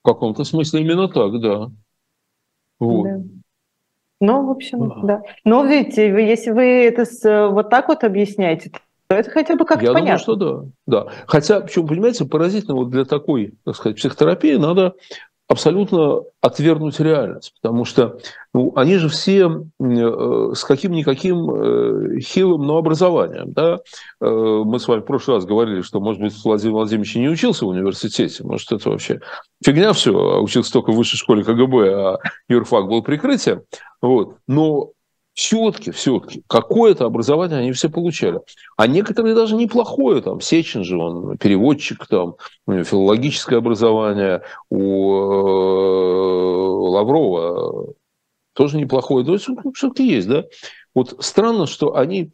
[0.00, 1.70] В каком-то смысле именно так, да.
[2.78, 3.04] Вот.
[3.04, 3.39] Да.
[4.20, 5.06] Ну, в общем, а.
[5.06, 5.22] да.
[5.44, 8.70] Но видите, если вы это с, вот так вот объясняете,
[9.08, 10.24] то это хотя бы как-то Я понятно.
[10.24, 11.04] думаю, что да.
[11.04, 11.12] да.
[11.26, 14.94] Хотя, почему, понимаете, поразительно, вот для такой, так сказать, психотерапии надо
[15.50, 18.20] абсолютно отвергнуть реальность, потому что
[18.54, 19.48] ну, они же все
[19.80, 23.52] э, с каким-никаким э, хилым, но образованием.
[23.52, 23.80] Да?
[24.20, 27.64] Э, мы с вами в прошлый раз говорили, что, может быть, Владимир Владимирович не учился
[27.64, 29.18] в университете, может, это вообще
[29.64, 33.62] фигня все, а учился только в высшей школе КГБ, а юрфак был прикрытием.
[34.00, 34.36] Вот.
[34.46, 34.92] Но
[35.40, 38.40] все-таки, все-таки, какое-то образование они все получали.
[38.76, 42.34] А некоторые даже неплохое, там, Сечин же, он переводчик, там,
[42.66, 45.30] филологическое образование, у э,
[46.90, 47.94] Лаврова
[48.52, 49.24] тоже неплохое.
[49.24, 50.44] То есть, ну, все-таки есть, да?
[50.94, 52.32] Вот странно, что они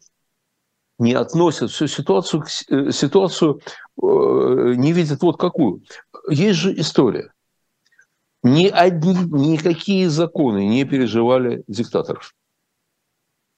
[0.99, 3.61] не относят всю ситуацию, э, ситуацию
[4.03, 5.81] э, не видят вот какую.
[6.29, 7.31] Есть же история.
[8.43, 12.33] Ни одни, никакие законы не переживали диктаторов.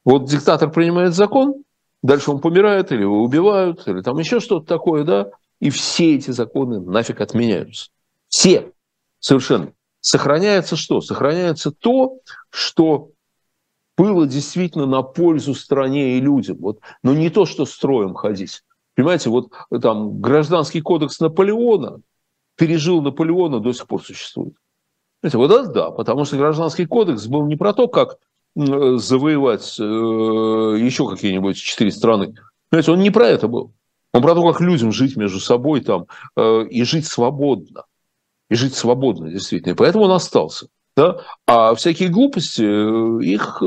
[0.06, 1.64] Вот диктатор принимает закон,
[2.02, 6.32] дальше он помирает, или его убивают, или там еще что-то такое, да, и все эти
[6.32, 7.90] законы нафиг отменяются.
[8.30, 8.72] Все.
[9.20, 9.74] Совершенно.
[10.02, 11.02] Сохраняется что?
[11.02, 13.12] Сохраняется то, что
[13.98, 16.58] было действительно на пользу стране и людям.
[16.62, 18.62] Вот, но не то, что строем ходить.
[18.96, 22.00] Понимаете, вот там гражданский кодекс Наполеона
[22.56, 24.54] пережил Наполеона, до сих пор существует.
[25.22, 28.20] Знаете, вот это да, потому что гражданский кодекс был не про то, как
[28.66, 32.36] завоевать э, еще какие-нибудь четыре страны.
[32.70, 33.74] Понимаете, он не про это был.
[34.12, 37.86] Он про то, как людям жить между собой там э, и жить свободно.
[38.50, 39.74] И жить свободно, действительно.
[39.74, 40.68] И поэтому он остался.
[40.96, 41.24] Да?
[41.46, 43.62] А всякие глупости, э, их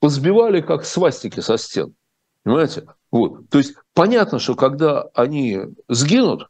[0.00, 1.94] позбивали как свастики со стен.
[2.42, 2.86] Понимаете?
[3.10, 3.48] Вот.
[3.50, 6.48] То есть понятно, что когда они сгинут,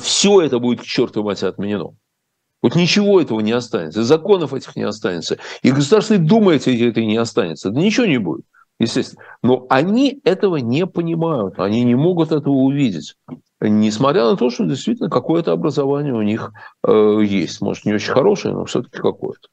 [0.00, 1.94] все это будет к чертовой матери отменено.
[2.64, 7.68] Вот ничего этого не останется, законов этих не останется, и Государственной Думы этой не останется,
[7.68, 8.46] да ничего не будет,
[8.80, 9.22] естественно.
[9.42, 13.16] Но они этого не понимают, они не могут этого увидеть,
[13.60, 18.54] несмотря на то, что действительно какое-то образование у них э, есть, может, не очень хорошее,
[18.54, 19.48] но все-таки какое-то.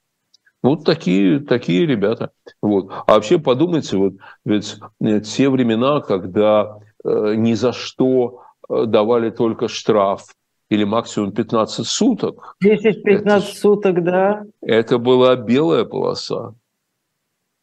[0.64, 2.32] Вот такие, такие ребята.
[2.62, 2.94] Вот.
[3.08, 4.14] А вообще подумайте, вот
[4.46, 10.28] ведь э, те времена, когда э, ни за что э, давали только штраф,
[10.72, 12.56] или максимум 15 суток.
[12.64, 14.46] 10-15 суток, да.
[14.62, 16.56] Это была белая полоса.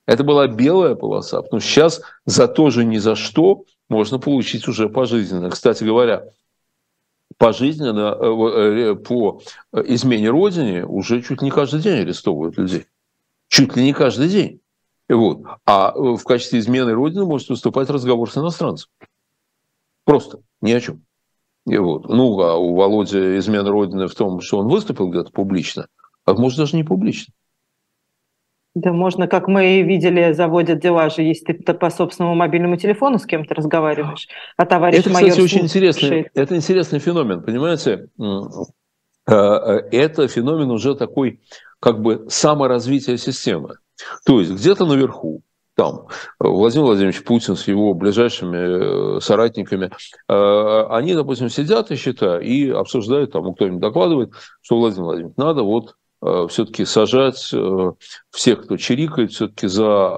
[0.06, 4.68] Это была белая полоса, потому что сейчас за то же ни за что можно получить
[4.68, 5.48] уже пожизненно.
[5.48, 6.26] Кстати говоря,
[7.38, 9.40] пожизненно э, э, по
[9.72, 12.88] измене Родине уже чуть не каждый день арестовывают людей.
[13.48, 14.60] Чуть ли не каждый день.
[15.08, 15.44] Вот.
[15.64, 18.90] А в качестве измены Родины может выступать разговор с иностранцем.
[20.04, 21.07] Просто ни о чем.
[21.68, 22.08] И вот.
[22.08, 25.86] Ну, а у Володи измена Родины в том, что он выступил где-то публично,
[26.24, 27.32] а может даже не публично.
[28.74, 33.26] Да можно, как мы видели, заводят дела же, если ты по собственному мобильному телефону с
[33.26, 35.30] кем-то разговариваешь, а товарищ это, майор...
[35.30, 38.08] Кстати, очень интересный, это интересный феномен, понимаете?
[38.18, 41.40] Э, э, это феномен уже такой,
[41.80, 43.76] как бы, саморазвития системы.
[44.24, 45.42] То есть где-то наверху
[45.78, 46.08] там
[46.40, 49.92] Владимир Владимирович Путин с его ближайшими э, соратниками,
[50.28, 55.62] э, они, допустим, сидят и считают, и обсуждают, там кто-нибудь докладывает, что Владимир Владимирович, надо
[55.62, 57.54] вот э, все-таки сажать
[58.32, 60.16] всех, кто чирикает, все-таки за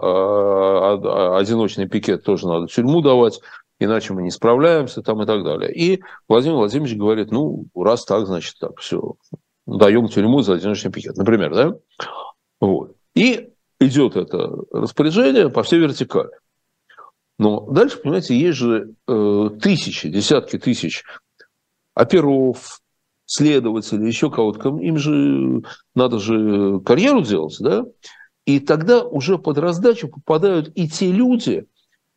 [1.36, 3.40] одиночный пикет тоже надо тюрьму давать,
[3.78, 5.70] иначе мы не справляемся там и так далее.
[5.74, 9.16] И Владимир Владимирович говорит, ну, раз так, значит так, все,
[9.66, 11.74] даем тюрьму за одиночный пикет, например, да?
[12.62, 12.92] Вот.
[13.14, 16.30] И идет это распоряжение по всей вертикали.
[17.38, 21.04] Но дальше, понимаете, есть же э, тысячи, десятки тысяч
[21.94, 22.80] оперов,
[23.24, 24.76] следователей, еще кого-то.
[24.80, 25.62] Им же
[25.94, 27.84] надо же карьеру делать, да?
[28.44, 31.66] И тогда уже под раздачу попадают и те люди,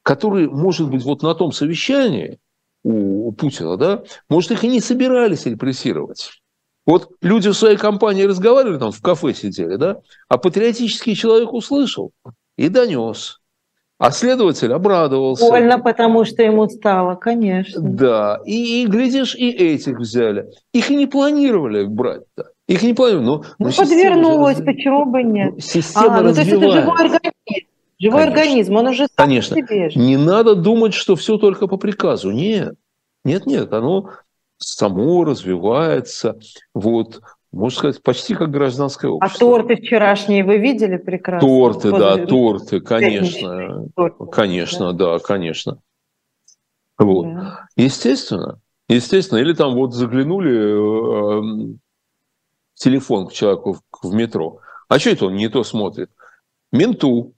[0.02, 2.40] которые, может быть, вот на том совещании
[2.84, 6.43] у, у Путина, да, может, их и не собирались репрессировать.
[6.86, 12.12] Вот люди в своей компании разговаривали, там в кафе сидели, да, а патриотический человек услышал
[12.58, 13.40] и донес.
[14.00, 15.48] А следователь обрадовался.
[15.48, 17.80] Больно, потому что ему стало, конечно.
[17.82, 20.50] Да, и, и глядишь, и этих взяли.
[20.74, 22.50] Их и не планировали брать-то.
[22.68, 23.26] Их не планировали.
[23.26, 24.66] Но, ну, подвернулось, раз...
[24.66, 25.64] почему бы нет?
[25.64, 27.68] Система а, ну, то есть это живой организм.
[28.00, 28.42] Живой Конечно.
[28.42, 29.56] организм, он уже сам Конечно.
[29.56, 29.92] себе.
[29.96, 32.32] Не надо думать, что все только по приказу.
[32.32, 32.74] Нет.
[33.24, 34.10] Нет, нет, оно
[34.64, 36.40] само развивается.
[36.74, 37.22] Вот
[37.54, 39.48] можно сказать, почти как гражданское а общество.
[39.48, 41.48] А торты вчерашние вы видели прекрасно?
[41.48, 43.88] Торты, да, торты, конечно.
[43.96, 45.78] Торты, конечно, да, да конечно.
[46.98, 47.26] Вот.
[47.26, 47.68] Да.
[47.76, 48.60] Естественно.
[48.90, 49.40] Естественно.
[49.40, 51.76] Или там вот заглянули э,
[52.74, 54.60] в телефон к человеку в, в метро.
[54.88, 56.10] А что это он не то смотрит?
[56.72, 57.34] Менту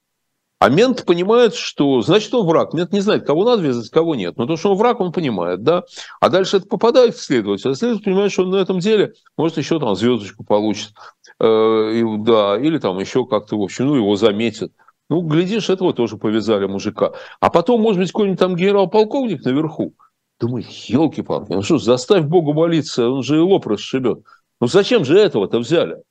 [0.59, 2.73] а мент понимает, что значит он враг.
[2.73, 4.37] Мент не знает, кого надо вязать, кого нет.
[4.37, 5.83] Но то, что он враг, он понимает, да.
[6.19, 7.71] А дальше это попадает в следователя.
[7.71, 10.93] А следователь понимает, что он на этом деле может еще там звездочку получит.
[11.39, 14.71] Э, да, или там еще как-то, в общем, ну, его заметят.
[15.09, 17.11] Ну, глядишь, этого тоже повязали мужика.
[17.39, 19.93] А потом, может быть, какой-нибудь там генерал-полковник наверху.
[20.39, 24.23] Думаю, елки-палки, ну что, заставь Богу молиться, он же и лоб расшибет.
[24.59, 26.03] Ну зачем же этого-то взяли?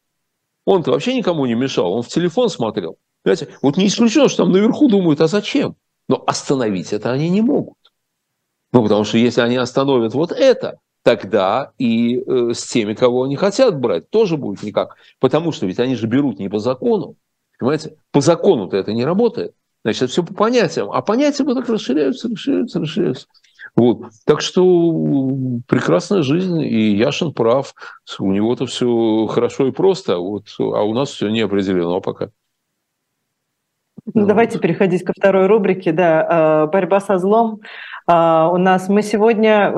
[0.64, 2.96] Он-то вообще никому не мешал, он в телефон смотрел.
[3.25, 3.49] Понимаете?
[3.63, 5.77] Вот не исключено, что там наверху думают, а зачем?
[6.09, 7.79] Но остановить это они не могут.
[8.73, 13.37] Ну, потому что если они остановят вот это, тогда и э, с теми, кого они
[13.37, 14.97] хотят брать, тоже будет никак.
[15.21, 17.17] Потому что ведь они же берут не по закону.
[17.59, 17.97] Понимаете?
[18.13, 19.55] По закону-то это не работает.
[19.85, 20.91] Значит, все по понятиям.
[20.91, 23.27] А понятия вот так расширяются, расширяются, расширяются.
[23.77, 24.03] Вот.
[24.27, 24.61] Так что
[25.67, 27.75] прекрасная жизнь, и Яшин прав.
[28.19, 32.31] У него-то все хорошо и просто, а, вот, а у нас все не определено пока.
[34.12, 37.61] Ну, давайте переходить ко второй рубрике, да, э, борьба со злом.
[38.07, 39.73] Э, у нас мы сегодня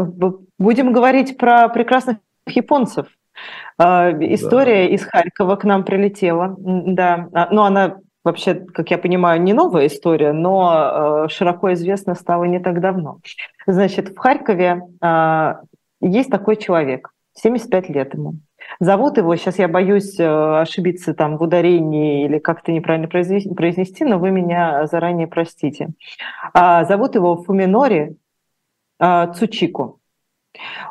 [0.58, 3.06] будем говорить про прекрасных японцев.
[3.78, 4.94] Э, история да.
[4.94, 9.86] из Харькова к нам прилетела, да, а, ну она вообще, как я понимаю, не новая
[9.86, 13.20] история, но широко известна стала не так давно.
[13.68, 14.82] Значит, в Харькове
[16.00, 18.34] есть такой человек, 75 лет ему.
[18.78, 24.18] Зовут его, сейчас я боюсь э, ошибиться там в ударении или как-то неправильно произнести, но
[24.18, 25.90] вы меня заранее простите.
[26.52, 28.16] А, зовут его Фуминори
[28.98, 30.00] а, Цучику.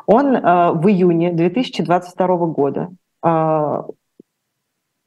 [0.06, 2.90] Он а, в июне 2022 года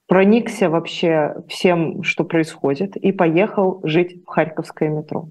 [0.08, 5.30] проникся вообще всем, что происходит, и поехал жить в Харьковское метро.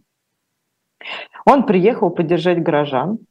[1.44, 3.26] Он приехал поддержать горожан, а,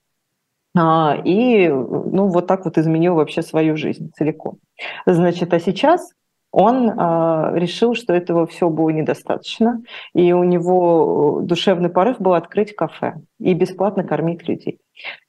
[1.26, 4.58] и ну, вот так вот изменил вообще свою жизнь целиком.
[5.06, 6.12] Значит, а сейчас
[6.52, 9.82] он э, решил, что этого все было недостаточно,
[10.14, 14.80] и у него душевный порыв был открыть кафе и бесплатно кормить людей.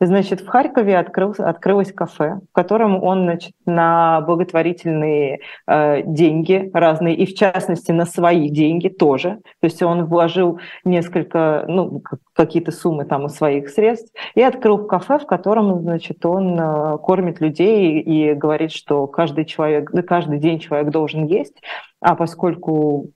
[0.00, 7.14] Значит, в Харькове открыл, открылось кафе, в котором он значит, на благотворительные э, деньги разные,
[7.16, 9.40] и в частности на свои деньги тоже.
[9.60, 12.02] То есть он вложил несколько, ну,
[12.32, 17.40] какие-то суммы там из своих средств, и открыл кафе, в котором значит, он э, кормит
[17.40, 21.60] людей и говорит, что каждый, человек, каждый день человек должен есть,
[22.00, 23.10] а поскольку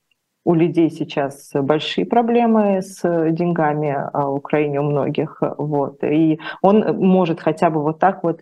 [0.45, 3.01] у людей сейчас большие проблемы с
[3.31, 5.41] деньгами а, в Украине у многих.
[5.41, 6.03] Вот.
[6.03, 8.41] И он может хотя бы вот так вот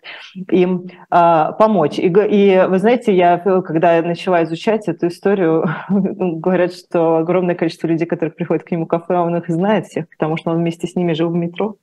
[0.49, 1.99] им а, помочь.
[1.99, 8.07] И, и вы знаете, я, когда начала изучать эту историю, говорят, что огромное количество людей,
[8.07, 10.95] которые приходят к нему в кафе, он их знает всех, потому что он вместе с
[10.95, 11.77] ними жил в метро,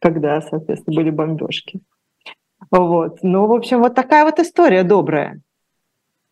[0.00, 1.80] когда, соответственно, были бомбежки.
[2.70, 3.18] Вот.
[3.22, 5.40] Ну, в общем, вот такая вот история добрая.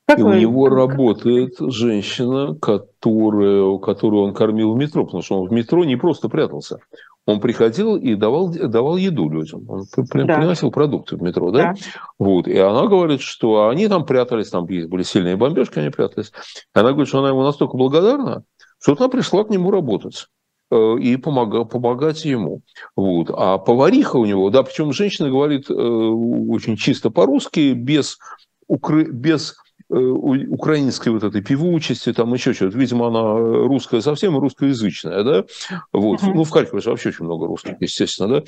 [0.06, 5.48] Как и у него работает женщина, которая, которую он кормил в метро, потому что он
[5.48, 6.78] в метро не просто прятался.
[7.26, 9.64] Он приходил и давал, давал еду людям.
[9.66, 10.36] Он да.
[10.36, 11.72] приносил продукты в метро, да?
[11.72, 11.74] да?
[12.18, 12.46] Вот.
[12.46, 16.32] И она говорит, что они там прятались, там были сильные бомбежки, они прятались.
[16.74, 18.44] И она говорит, что она ему настолько благодарна,
[18.78, 20.26] что она пришла к нему работать
[20.70, 22.60] э, и помога, помогать ему.
[22.94, 23.30] Вот.
[23.32, 28.18] А повариха у него, да, причем женщина говорит э, очень чисто по-русски, без,
[28.66, 29.10] укры...
[29.10, 29.56] без
[29.88, 32.76] украинской вот этой певучести, там еще что-то.
[32.76, 35.44] Видимо, она русская совсем, русскоязычная, да?
[35.92, 36.20] Вот.
[36.20, 36.32] Uh-huh.
[36.34, 38.42] Ну, в Харькове же вообще очень много русских, естественно, да?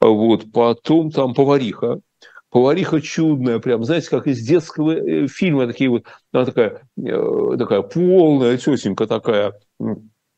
[0.00, 0.50] Вот.
[0.52, 2.00] Потом там повариха,
[2.50, 7.82] повариха чудная, прям, знаете, как из детского э, фильма, такие вот, она такая, э, такая
[7.82, 9.54] полная тетенька такая,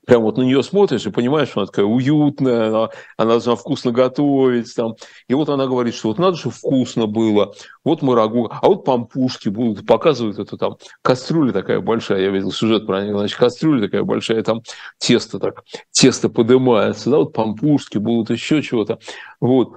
[0.06, 3.92] прям вот на нее смотришь и понимаешь, что она такая уютная, она, она должна вкусно
[3.92, 4.74] готовить.
[4.74, 4.94] Там.
[5.28, 7.54] И вот она говорит, что вот надо, чтобы вкусно было.
[7.84, 12.52] Вот мы рагу, а вот пампушки будут, показывают это там, кастрюля такая большая, я видел
[12.52, 14.62] сюжет про них, значит, кастрюля такая большая, там
[14.98, 18.98] тесто так, тесто поднимается, да, вот пампушки будут, еще чего-то.
[19.40, 19.74] Вот.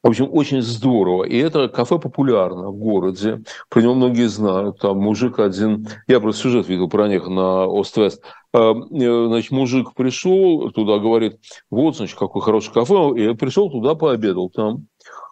[0.00, 1.24] В общем, очень здорово.
[1.24, 3.42] И это кафе популярно в городе.
[3.68, 4.78] Про него многие знают.
[4.78, 8.22] Там мужик один, я просто сюжет видел про них на Ост-Вест.
[8.52, 11.38] А, э, значит, мужик пришел туда, говорит,
[11.70, 12.94] вот, значит, какой хороший кафе.
[13.16, 14.86] И пришел туда, пообедал там.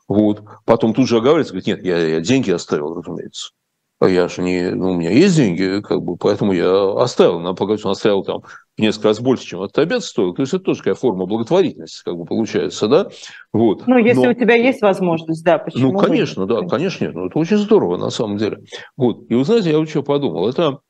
[0.08, 0.42] Вот.
[0.64, 3.50] Потом тут же оговаривается, говорит, нет, я, я деньги оставил, разумеется.
[3.98, 7.40] А я же не, ну, у меня есть деньги, как бы, поэтому я оставил.
[7.40, 8.42] Нам показать, он оставил там
[8.76, 10.34] несколько раз больше, чем этот обед стоил.
[10.34, 13.08] То есть это тоже такая форма благотворительности, как бы получается, да?
[13.54, 13.86] Вот.
[13.86, 14.30] Ну, если Но...
[14.32, 15.92] у тебя есть возможность, да, почему?
[15.92, 16.60] Ну, конечно, бы?
[16.60, 18.64] да, конечно, ну, это очень здорово на самом деле.
[18.98, 19.30] Вот.
[19.30, 20.80] И вы знаете, я вот что подумал, это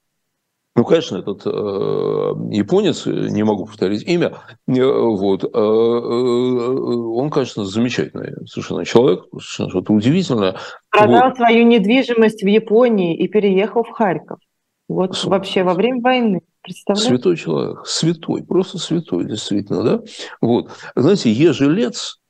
[0.76, 4.34] ну, конечно, этот э, японец, не могу повторить имя,
[4.68, 10.56] э, вот, э, э, он, конечно, замечательный совершенно человек, совершенно что-то удивительное.
[10.90, 11.36] Продал вот.
[11.38, 14.38] свою недвижимость в Японии и переехал в Харьков.
[14.86, 15.30] Вот Супер.
[15.30, 16.40] вообще во время войны.
[16.60, 17.08] Представляете?
[17.08, 20.02] Святой человек, святой, просто святой, действительно, да?
[20.42, 20.70] Вот.
[20.94, 22.20] Знаете, Ежелец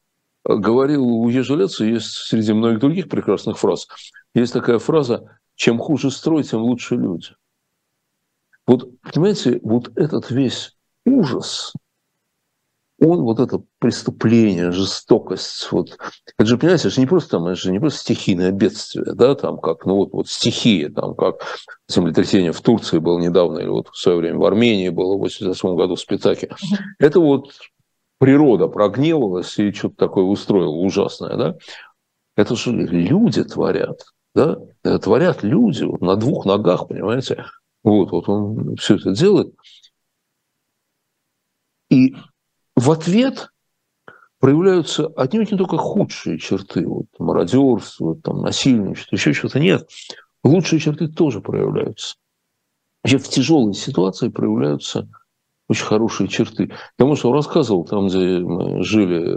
[0.45, 3.89] говорил, у Ежелеца есть среди многих других прекрасных фраз,
[4.37, 7.31] есть такая фраза «Чем хуже строй, тем лучше люди».
[8.67, 11.73] Вот, понимаете, вот этот весь ужас,
[12.99, 15.99] он вот это преступление, жестокость, вот,
[16.39, 19.35] это же, понимаете, это же не просто там, это же не просто стихийное бедствие, да,
[19.35, 21.43] там как, ну вот, вот стихия, там как
[21.89, 25.77] землетрясение в Турции было недавно, или вот в свое время в Армении было в 88
[25.77, 26.55] году в Спитаке.
[26.99, 27.53] Это вот
[28.19, 31.57] природа прогневалась и что-то такое устроила ужасное, да.
[32.35, 37.45] Это же люди творят, да, это творят люди вот, на двух ногах, понимаете,
[37.87, 39.55] вот, вот он все это делает.
[41.89, 42.17] И
[42.75, 43.51] в ответ
[44.41, 49.61] проявляются отнюдь не только худшие черты, вот, мародерство, там, насильничество, еще что-то.
[49.61, 49.89] Нет,
[50.43, 52.17] лучшие черты тоже проявляются.
[53.05, 55.09] Вообще в тяжелой ситуации проявляются
[55.69, 56.73] очень хорошие черты.
[56.97, 59.37] Потому что рассказывал, там, где мы жили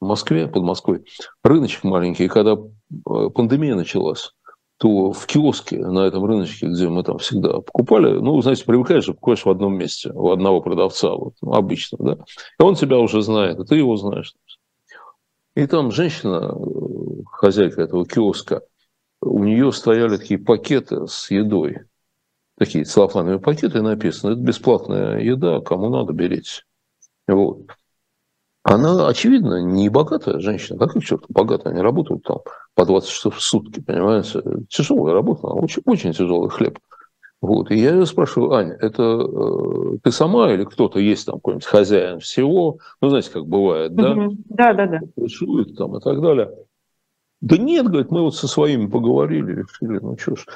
[0.00, 1.04] в Москве, под Москвой,
[1.44, 4.32] рыночек маленький, когда э, пандемия началась,
[4.78, 9.44] то в киоске на этом рыночке, где мы там всегда покупали, ну, знаете, привыкаешь покупаешь
[9.44, 12.18] в одном месте, у одного продавца, вот, ну, обычно, да,
[12.58, 14.34] и он тебя уже знает, а ты его знаешь.
[15.54, 16.54] И там женщина,
[17.30, 18.62] хозяйка этого киоска,
[19.22, 21.86] у нее стояли такие пакеты с едой,
[22.58, 26.64] такие целлофановые пакеты, написано, это бесплатная еда, кому надо, берите.
[27.26, 27.62] Вот.
[28.62, 30.78] Она, очевидно, не богатая женщина.
[30.78, 32.40] Как черт, богатая, они работают там
[32.76, 34.42] по 20 часов в сутки, понимаете?
[34.68, 36.78] Тяжелая работа, очень, очень тяжелый хлеб.
[37.40, 37.70] Вот.
[37.70, 42.20] И я ее спрашиваю, Аня, это э, ты сама или кто-то есть там какой-нибудь хозяин
[42.20, 42.78] всего?
[43.00, 44.14] Ну, знаете, как бывает, да?
[44.48, 45.00] Да, да, да.
[45.16, 46.50] Решует там и так далее.
[47.40, 50.46] Да нет, говорит, мы вот со своими поговорили, решили, ну что ж,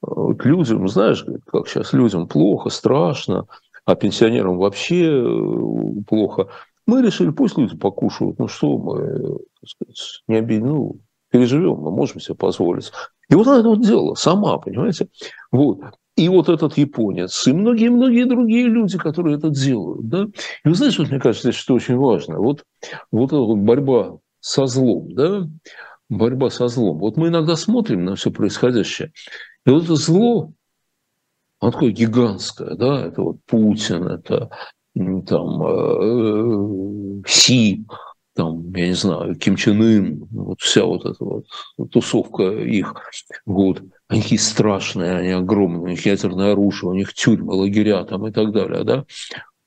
[0.00, 3.46] вот людям, знаешь, говорит, как сейчас людям плохо, страшно,
[3.84, 6.48] а пенсионерам вообще э, плохо.
[6.86, 8.38] Мы решили, пусть люди покушают.
[8.38, 11.00] Ну что мы, так сказать, не обидим, ну,
[11.30, 12.90] переживем, мы можем себе позволить.
[13.30, 15.08] И вот она это вот делала сама, понимаете?
[15.52, 15.80] Вот.
[16.16, 20.08] И вот этот японец, и многие-многие другие люди, которые это делают.
[20.08, 20.24] Да?
[20.64, 22.38] И вы знаете, вот мне кажется, что очень важно.
[22.38, 22.64] Вот,
[23.12, 25.46] вот эта вот борьба со злом, да?
[26.08, 26.98] борьба со злом.
[26.98, 29.12] Вот мы иногда смотрим на все происходящее,
[29.64, 30.52] и вот это зло,
[31.60, 34.50] оно такое гигантское, да, это вот Путин, это
[34.94, 37.84] там э, Си,
[38.38, 41.44] там, я не знаю, Ким Чен Ын, вот вся вот эта вот
[41.90, 42.94] тусовка их,
[43.44, 48.28] вот, они такие страшные, они огромные, у них ядерное оружие, у них тюрьмы, лагеря там
[48.28, 49.04] и так далее, да.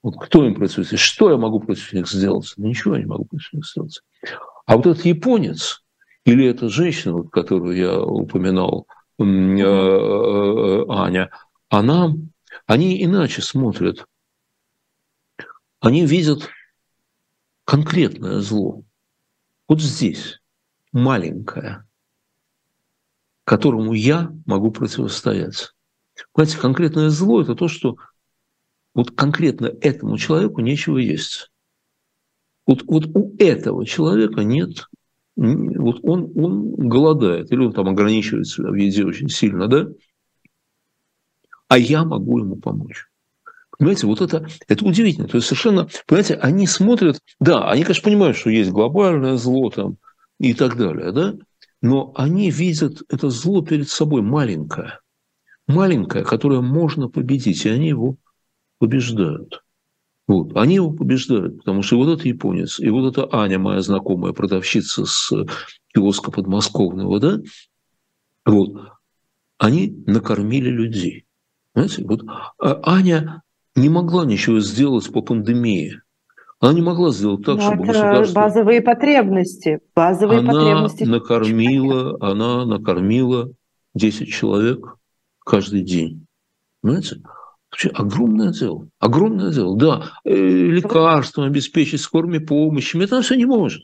[0.02, 1.02] Вот кто им против них?
[1.02, 2.54] Что я могу против них сделать?
[2.56, 4.00] Ничего я не могу против них сделать.
[4.66, 5.84] А вот этот японец
[6.24, 8.88] или эта женщина, которую я упоминал,
[9.20, 11.30] э, э, Аня,
[11.68, 12.16] она,
[12.68, 14.06] они иначе смотрят
[15.82, 16.48] они видят
[17.66, 18.84] конкретное зло.
[19.68, 20.42] Вот здесь,
[20.92, 21.88] маленькое,
[23.44, 25.74] которому я могу противостоять.
[26.34, 27.98] Понимаете, конкретное зло– это то, что
[28.94, 31.52] вот конкретно этому человеку нечего есть.
[32.68, 34.88] Вот, вот у этого человека нет,
[35.36, 39.88] вот он, он голодает, или он там ограничивает себя в еде очень сильно, да?
[41.68, 43.11] А я могу ему помочь.
[43.82, 45.28] Понимаете, вот это, это удивительно.
[45.28, 49.98] То есть совершенно, понимаете, они смотрят, да, они, конечно, понимают, что есть глобальное зло там
[50.40, 51.34] и так далее, да,
[51.82, 55.00] но они видят это зло перед собой маленькое,
[55.68, 58.18] маленькое, которое можно победить, и они его
[58.78, 59.64] побеждают.
[60.28, 60.56] Вот.
[60.56, 65.08] Они его побеждают, потому что вот этот японец, и вот эта Аня, моя знакомая продавщица
[65.08, 65.34] с
[65.92, 67.40] киоска подмосковного, да,
[68.46, 68.92] вот,
[69.58, 71.26] они накормили людей.
[71.74, 72.22] Знаете, вот
[72.60, 73.42] а Аня
[73.76, 76.02] не могла ничего сделать по пандемии.
[76.60, 78.36] Она не могла сделать так, Но чтобы это государство...
[78.36, 79.80] базовые потребности.
[79.96, 81.04] Базовые она потребности.
[81.04, 83.52] накормила, она накормила
[83.96, 84.96] 10 человек
[85.44, 86.28] каждый день.
[86.82, 87.22] Понимаете?
[87.72, 88.88] Вообще огромное дело.
[89.00, 89.76] Огромное дело.
[89.78, 93.02] Да, э, лекарством обеспечить, скорыми помощью.
[93.02, 93.84] Это все не может.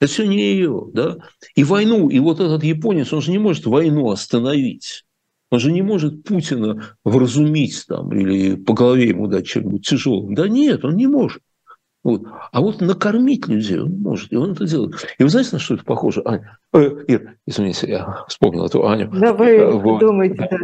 [0.00, 0.86] Это все не ее.
[0.92, 1.18] Да?
[1.54, 5.05] И войну, и вот этот японец, он же не может войну остановить.
[5.50, 10.34] Он же не может Путина вразумить там, или по голове ему дать чем-нибудь тяжелым.
[10.34, 11.42] Да нет, он не может.
[12.02, 12.22] Вот.
[12.52, 14.94] А вот накормить людей он может, и он это делает.
[15.18, 16.22] И вы знаете, на что это похоже?
[16.24, 19.10] Аня, э, Ир, извините, я вспомнил эту Аню.
[19.10, 20.00] Да вы э, вот.
[20.00, 20.58] думаете, да.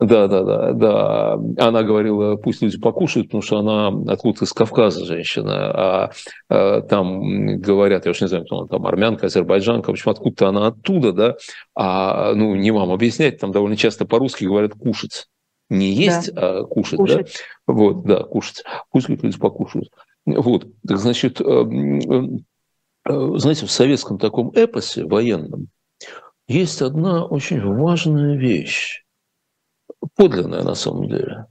[0.00, 1.32] Да, да, да, да.
[1.58, 6.10] Она говорила, пусть люди покушают, потому что она откуда-то из Кавказа женщина, а,
[6.48, 10.48] а там говорят, я уж не знаю, кто она там, армянка, азербайджанка, в общем, откуда-то
[10.48, 11.36] она оттуда, да,
[11.74, 15.26] а, ну, не вам объяснять, там довольно часто по-русски говорят «кушать».
[15.68, 16.60] Не есть, да.
[16.60, 17.36] а кушать, кушать,
[17.66, 17.74] да?
[17.74, 18.64] Вот, да, кушать.
[18.90, 19.90] Пусть люди покушают.
[20.24, 25.68] Вот, так значит, э, э, знаете, в советском таком эпосе военном
[26.46, 29.04] есть одна очень важная вещь
[30.16, 31.46] подлинное на самом деле.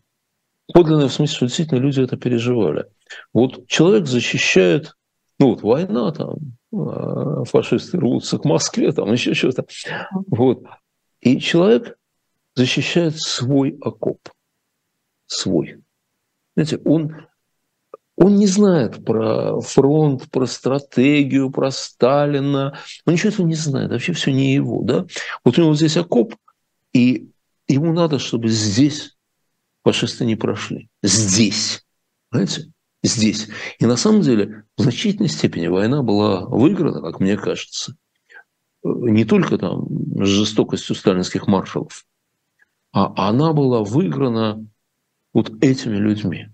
[0.73, 2.87] Подлинное в смысле, что действительно люди это переживали.
[3.33, 4.95] Вот человек защищает,
[5.39, 9.65] ну вот война там, а, фашисты рвутся к Москве, там еще что-то.
[10.27, 10.63] Вот.
[11.21, 11.97] И человек
[12.55, 14.19] защищает свой окоп.
[15.27, 15.83] Свой.
[16.55, 17.15] Знаете, он,
[18.17, 22.77] он не знает про фронт, про стратегию, про Сталина.
[23.05, 23.91] Он ничего этого не знает.
[23.91, 24.81] Вообще все не его.
[24.83, 25.05] Да?
[25.43, 26.35] Вот у него здесь окоп,
[26.93, 27.29] и
[27.67, 29.17] Ему надо, чтобы здесь
[29.83, 30.89] фашисты не прошли.
[31.03, 31.85] Здесь.
[32.29, 32.71] Понимаете?
[33.03, 33.47] Здесь.
[33.79, 37.95] И на самом деле в значительной степени война была выиграна, как мне кажется,
[38.83, 39.87] не только там
[40.23, 42.05] жестокостью сталинских маршалов,
[42.91, 44.65] а она была выиграна
[45.33, 46.49] вот этими людьми,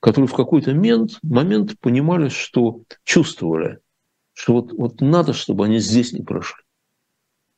[0.00, 3.80] которые в какой-то момент, момент понимали, что чувствовали,
[4.32, 6.62] что вот, вот надо, чтобы они здесь не прошли.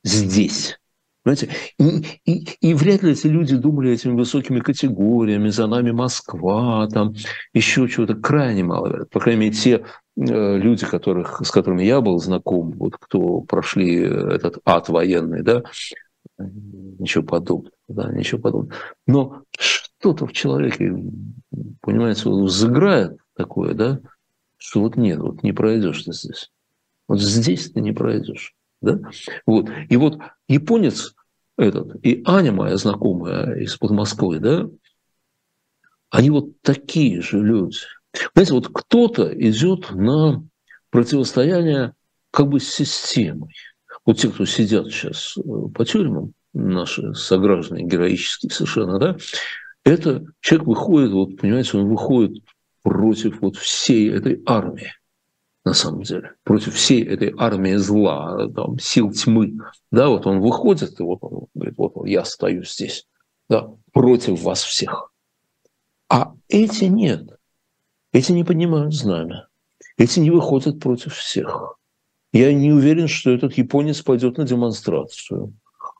[0.03, 0.79] Здесь.
[1.27, 1.49] Понимаете?
[1.77, 7.15] И, и, и вряд ли эти люди думали этими высокими категориями, за нами Москва, там
[7.53, 9.05] еще чего-то крайне мало.
[9.11, 9.83] По крайней мере, те
[10.15, 15.63] э, люди, которых, с которыми я был знаком, вот кто прошли этот ад военный, да,
[16.39, 18.79] ничего подобного, да, ничего подобного.
[19.05, 20.93] Но что-то в человеке,
[21.81, 23.99] понимаете, вот заграет такое, да,
[24.55, 26.51] что вот нет, вот не пройдешь ты здесь.
[27.09, 28.53] Вот здесь ты не пройдешь.
[28.81, 28.99] Да?
[29.45, 29.69] Вот.
[29.89, 31.15] И вот японец
[31.57, 34.69] этот, и Аня моя знакомая из Подмосковья, да,
[36.09, 37.79] они вот такие же люди.
[38.33, 40.43] Знаете, вот кто-то идет на
[40.89, 41.93] противостояние
[42.31, 43.53] как бы с системой.
[44.05, 45.41] Вот те, кто сидят сейчас э,
[45.73, 49.17] по тюрьмам, наши сограждане героические совершенно, да,
[49.83, 52.43] это человек выходит, вот понимаете, он выходит
[52.83, 54.93] против вот всей этой армии
[55.67, 59.57] на самом деле, против всей этой армии зла, там, сил тьмы.
[59.91, 63.05] Да, вот он выходит, и вот он говорит, вот я стою здесь,
[63.49, 65.11] да, против вас всех.
[66.07, 67.37] А эти нет.
[68.13, 69.49] Эти не поднимают знамя.
[69.97, 71.75] Эти не выходят против всех.
[72.31, 75.53] Я не уверен, что этот японец пойдет на демонстрацию.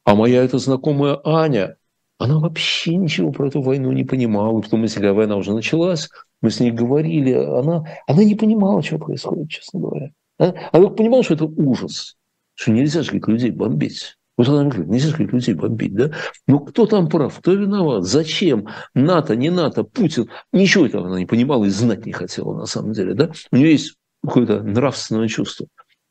[0.05, 1.75] А моя эта знакомая Аня,
[2.19, 4.63] она вообще ничего про эту войну не понимала.
[4.63, 6.09] Том, если война уже началась,
[6.41, 10.11] мы с ней говорили, она, она не понимала, что происходит, честно говоря.
[10.37, 12.17] Она, она понимала, что это ужас,
[12.53, 14.17] что нельзя же людей бомбить.
[14.37, 16.11] Вот она говорит, нельзя же людей бомбить, да?
[16.45, 21.25] Но кто там прав, кто виноват, зачем, НАТО, не НАТО, Путин, ничего этого она не
[21.25, 23.31] понимала и знать не хотела на самом деле, да?
[23.51, 25.67] У нее есть какое-то нравственное чувство.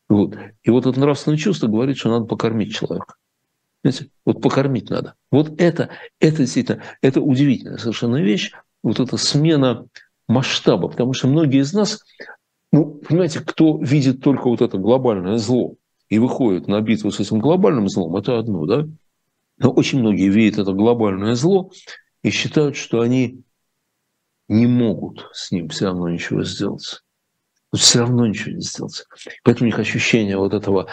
[0.08, 0.36] Вот.
[0.62, 3.14] И вот это нравственное чувство говорит, что надо покормить человека.
[3.82, 5.14] Знаете, вот покормить надо.
[5.30, 8.52] Вот это, это действительно, это удивительная совершенно вещь.
[8.82, 9.86] Вот эта смена
[10.28, 12.00] масштаба, потому что многие из нас,
[12.72, 15.76] ну, понимаете, кто видит только вот это глобальное зло
[16.08, 18.86] и выходит на битву с этим глобальным злом, это одно, да?
[19.58, 21.70] Но очень многие видят это глобальное зло
[22.22, 23.42] и считают, что они
[24.48, 27.02] не могут с ним все равно ничего сделать.
[27.72, 29.04] Вот все равно ничего не сделать.
[29.42, 30.88] Поэтому у них ощущение вот этого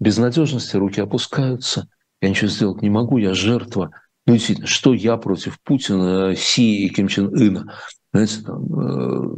[0.00, 1.88] безнадежности, руки опускаются,
[2.20, 3.90] я ничего сделать не могу, я жертва.
[4.26, 7.74] Ну, действительно, что я против Путина, Си и Ким Чен Ына?
[8.12, 9.36] Знаете, там, э,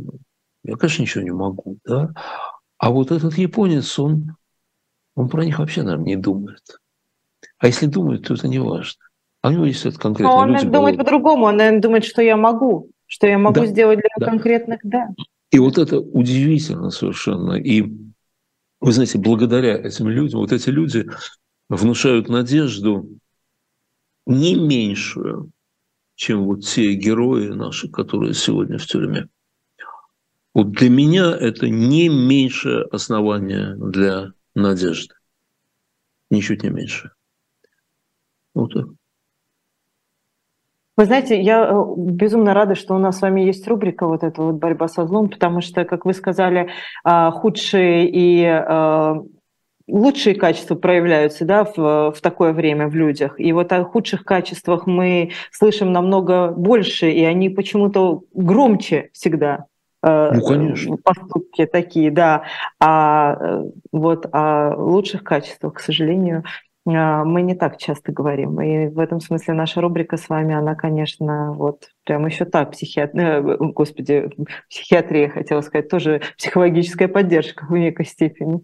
[0.64, 2.12] я, конечно, ничего не могу, да.
[2.78, 4.36] А вот этот японец, он,
[5.14, 6.62] он про них вообще, наверное, не думает.
[7.58, 9.02] А если думает, то это не важно.
[9.42, 10.32] А у него есть это конкретно.
[10.34, 11.46] Но он люди думает по-другому.
[11.46, 12.90] Он, наверное, думает, что я могу.
[13.06, 14.26] Что я могу да, сделать для да.
[14.26, 15.08] конкретных, да.
[15.50, 17.54] И вот это удивительно совершенно.
[17.54, 17.82] И
[18.80, 21.08] вы знаете, благодаря этим людям, вот эти люди
[21.68, 23.08] внушают надежду
[24.26, 25.50] не меньшую,
[26.18, 29.28] чем вот те герои наши, которые сегодня в тюрьме.
[30.52, 35.14] Вот для меня это не меньшее основание для надежды.
[36.28, 37.12] Ничуть не меньше.
[38.52, 38.86] Вот так.
[40.96, 44.42] Вы знаете, я э, безумно рада, что у нас с вами есть рубрика вот эта
[44.42, 46.70] вот борьба со злом, потому что, как вы сказали,
[47.04, 49.22] а, худшие и а,
[49.88, 53.38] лучшие качества проявляются да, в, в такое время в людях.
[53.38, 59.66] И вот о худших качествах мы слышим намного больше, и они почему-то громче всегда.
[60.02, 60.96] Э, ну, конечно.
[60.96, 62.44] Поступки такие, да.
[62.80, 66.44] А э, вот о лучших качествах, к сожалению,
[66.86, 68.60] а, мы не так часто говорим.
[68.60, 73.14] И в этом смысле наша рубрика с вами, она, конечно, вот прям еще так, психиат...
[73.14, 74.30] Э, господи,
[74.70, 78.60] психиатрия, хотела сказать, тоже психологическая поддержка в некой степени.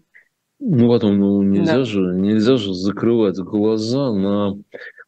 [0.67, 1.85] Ну, потом, ну, нельзя, да.
[1.85, 4.57] же, нельзя же закрывать глаза на...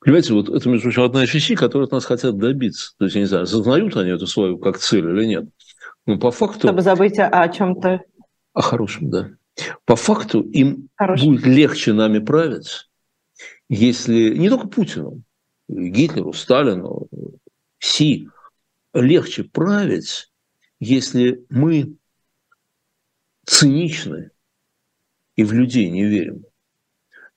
[0.01, 2.93] Понимаете, вот это, между прочим, одна из вещей, которые от нас хотят добиться.
[2.99, 5.45] То есть, я не знаю, осознают они эту свою как цель или нет.
[6.05, 6.67] Ну, по факту...
[6.67, 8.01] Чтобы забыть о чем-то.
[8.53, 9.31] О хорошем, да.
[9.85, 11.25] По факту им Хороший.
[11.25, 12.87] будет легче нами править,
[13.67, 15.23] если не только Путину,
[15.67, 17.07] Гитлеру, Сталину,
[17.79, 18.29] Си,
[18.93, 20.31] легче править,
[20.79, 21.95] если мы
[23.47, 24.29] циничны
[25.37, 26.43] и в людей не верим.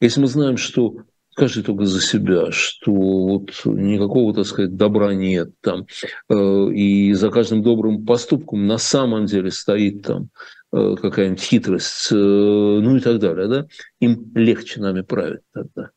[0.00, 0.96] Если мы знаем, что
[1.36, 5.86] каждый только за себя, что вот никакого, так сказать, добра нет там,
[6.28, 10.30] э, и за каждым добрым поступком на самом деле стоит там
[10.72, 13.66] э, какая-нибудь хитрость, э, ну и так далее, да,
[14.00, 15.90] им легче нами править тогда.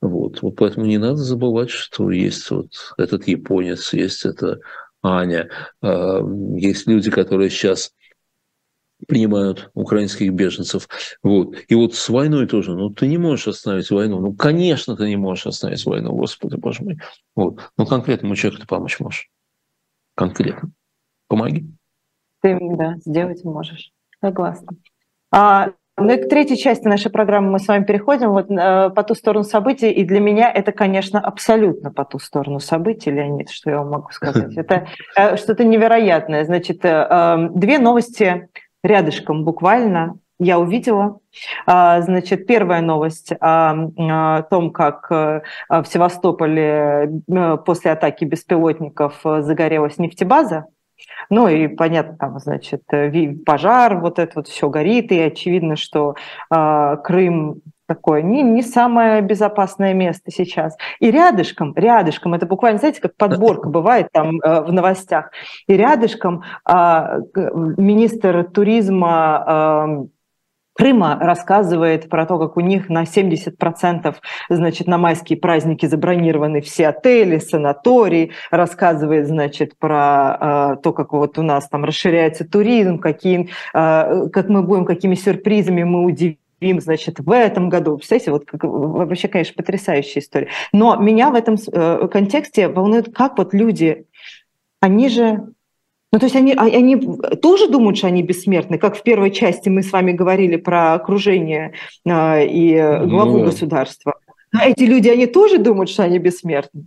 [0.00, 0.42] Вот.
[0.42, 2.68] вот поэтому не надо забывать, что есть вот
[2.98, 4.60] этот японец, есть эта
[5.02, 5.50] Аня,
[5.82, 7.92] есть люди, которые сейчас
[9.06, 10.88] принимают украинских беженцев.
[11.22, 11.56] Вот.
[11.68, 12.74] И вот с войной тоже.
[12.74, 14.20] Ну, ты не можешь остановить войну.
[14.20, 16.98] Ну, конечно, ты не можешь остановить войну, Господи, Боже мой.
[17.34, 17.60] Вот.
[17.76, 19.30] Но конкретному человеку ты помочь можешь.
[20.14, 20.70] Конкретно.
[21.28, 21.66] Помоги.
[22.42, 23.90] Ты, да, сделать можешь.
[24.20, 24.76] Согласна.
[25.32, 29.02] А, ну и к третьей части нашей программы мы с вами переходим вот э, по
[29.04, 33.70] ту сторону событий, и для меня это, конечно, абсолютно по ту сторону событий, Леонид, что
[33.70, 34.54] я вам могу сказать.
[34.56, 36.44] Это э, что-то невероятное.
[36.44, 38.48] Значит, э, две новости
[38.84, 41.18] рядышком буквально я увидела.
[41.66, 49.98] А, значит, первая новость о том, как э, в Севастополе э, после атаки беспилотников загорелась
[49.98, 50.66] нефтебаза.
[51.30, 56.16] Ну и понятно, там, значит, э, пожар, вот это вот все горит, и очевидно, что
[56.50, 60.76] э, Крым такое не, не самое безопасное место сейчас.
[61.00, 65.30] И рядышком, рядышком, это буквально, знаете, как подборка бывает там э, в новостях,
[65.66, 67.20] и рядышком э,
[67.76, 70.14] министр туризма э,
[70.74, 74.16] Крыма рассказывает про то, как у них на 70%
[74.48, 81.38] значит, на майские праздники забронированы все отели, санатории, рассказывает значит, про э, то, как вот
[81.38, 86.38] у нас там расширяется туризм, какие, э, как мы будем, какими сюрпризами мы удивим
[86.80, 87.96] значит, в этом году.
[87.96, 90.48] Представляете, вот как, вообще, конечно, потрясающая история.
[90.72, 94.06] Но меня в этом э, контексте волнует, как вот люди,
[94.80, 95.48] они же
[96.12, 96.96] ну, то есть они, а, они
[97.42, 101.72] тоже думают, что они бессмертны, как в первой части мы с вами говорили про окружение
[102.04, 104.14] э, и главу ну, государства.
[104.56, 106.84] А эти люди, они тоже думают, что они бессмертны?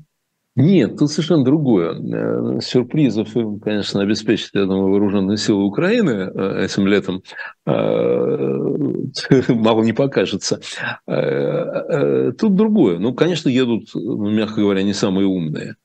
[0.57, 1.93] Нет, тут совершенно другое.
[1.93, 7.21] Э, сюрпризов им, конечно, обеспечит, я думаю, вооруженные силы Украины э, этим летом
[7.67, 7.71] э,
[9.53, 10.59] мало не покажется.
[11.05, 12.97] Тут другое.
[12.97, 15.75] Ну, конечно, едут, ну, мягко говоря, не самые умные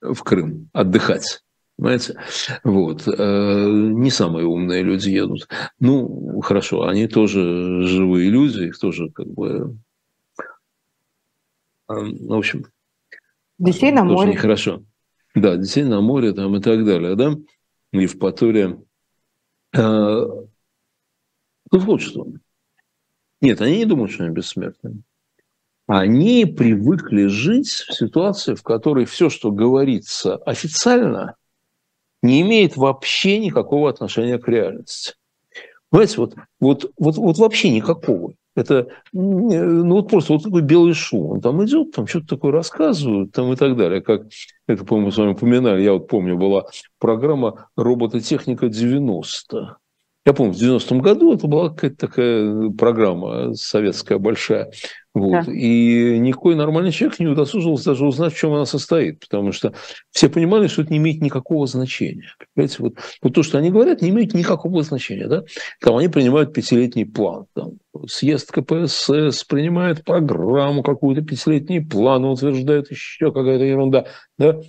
[0.00, 1.42] в Крым отдыхать.
[1.76, 2.14] Понимаете?
[2.62, 3.08] Вот.
[3.08, 5.48] Э, не самые умные люди едут.
[5.78, 9.76] Ну, хорошо, они тоже живые люди, их тоже как бы...
[11.88, 12.66] Э, в общем...
[13.60, 14.36] Детей на море.
[14.36, 14.82] Хорошо.
[15.34, 17.36] Да, детей на море там и так далее, да?
[17.92, 18.78] Евпатория.
[19.72, 20.26] Э,
[21.70, 22.26] тут вот что.
[23.40, 24.96] Нет, они не думают, что они бессмертные.
[25.86, 31.36] Они привыкли жить в ситуации, в которой все, что говорится официально–
[32.22, 35.14] не имеет вообще никакого отношения к реальности.
[35.88, 38.34] Понимаете, вот, вот, вот, вот вообще никакого.
[38.56, 41.32] Это ну, вот просто вот такой белый шум.
[41.32, 44.00] Он там идет, там что-то такое рассказывают там и так далее.
[44.00, 44.22] Как
[44.66, 46.66] это, по-моему, с вами упоминали, я вот помню, была
[46.98, 49.76] программа «Робототехника 90».
[50.26, 54.70] Я помню, в 90-м году это была какая-то такая программа советская большая.
[55.12, 55.46] Вот.
[55.46, 55.52] Да.
[55.52, 59.74] И никакой нормальный человек не удосужился даже узнать, в чем она состоит, потому что
[60.10, 62.32] все понимали, что это не имеет никакого значения.
[62.54, 62.76] Понимаете?
[62.78, 65.26] Вот, вот то, что они говорят, не имеет никакого значения.
[65.26, 65.42] Да?
[65.80, 67.46] Там они принимают пятилетний план.
[67.54, 67.72] Там,
[68.06, 74.06] съезд КПСС принимает программу какую-то, пятилетний план, утверждает еще какая-то ерунда.
[74.38, 74.60] Да?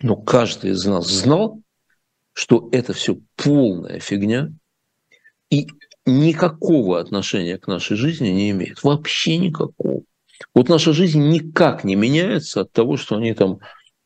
[0.00, 1.60] Но каждый из нас знал,
[2.32, 4.50] что это все полная фигня,
[5.50, 5.68] и
[6.06, 8.82] никакого отношения к нашей жизни не имеет.
[8.82, 10.02] Вообще никакого.
[10.54, 13.58] Вот наша жизнь никак не меняется от того, что они там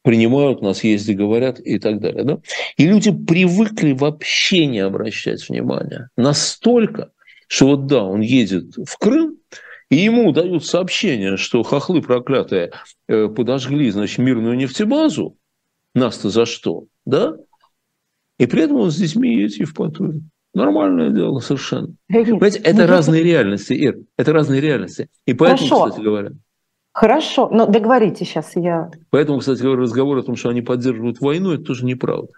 [0.03, 2.25] принимают нас, ездят, говорят и так далее.
[2.25, 2.39] Да?
[2.77, 6.09] И люди привыкли вообще не обращать внимания.
[6.17, 7.11] Настолько,
[7.49, 9.37] что вот да, он едет в Крым,
[9.91, 12.73] и ему дают сообщение, что хохлы проклятые
[13.09, 15.37] э, подожгли, значит, мирную нефтебазу,
[15.95, 17.37] нас-то за что, да?
[18.39, 20.23] И при этом он с детьми едет в Евпаторию.
[20.53, 21.95] Нормальное дело совершенно.
[22.09, 25.09] Понимаете, это разные реальности, Ир, это разные реальности.
[25.27, 25.87] И поэтому, Хорошо.
[25.87, 26.31] кстати говоря...
[26.93, 28.91] Хорошо, но договорите сейчас, я...
[29.11, 32.33] Поэтому, кстати говоря, разговор о том, что они поддерживают войну, это тоже неправда.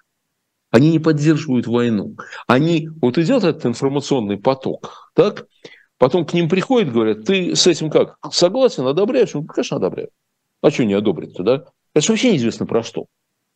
[0.70, 2.16] Они не поддерживают войну.
[2.46, 5.46] Они, вот идет этот информационный поток, так?
[5.96, 9.32] Потом к ним приходят, говорят, ты с этим как, согласен, одобряешь?
[9.32, 10.10] Ну, конечно, одобряю.
[10.60, 11.64] А что не одобрить-то, да?
[11.94, 13.06] Это же вообще неизвестно про что.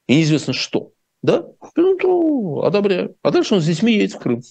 [0.07, 0.92] И неизвестно что
[1.26, 3.16] да, ну, то одобряю.
[3.22, 4.42] А дальше он с детьми едет в Крым.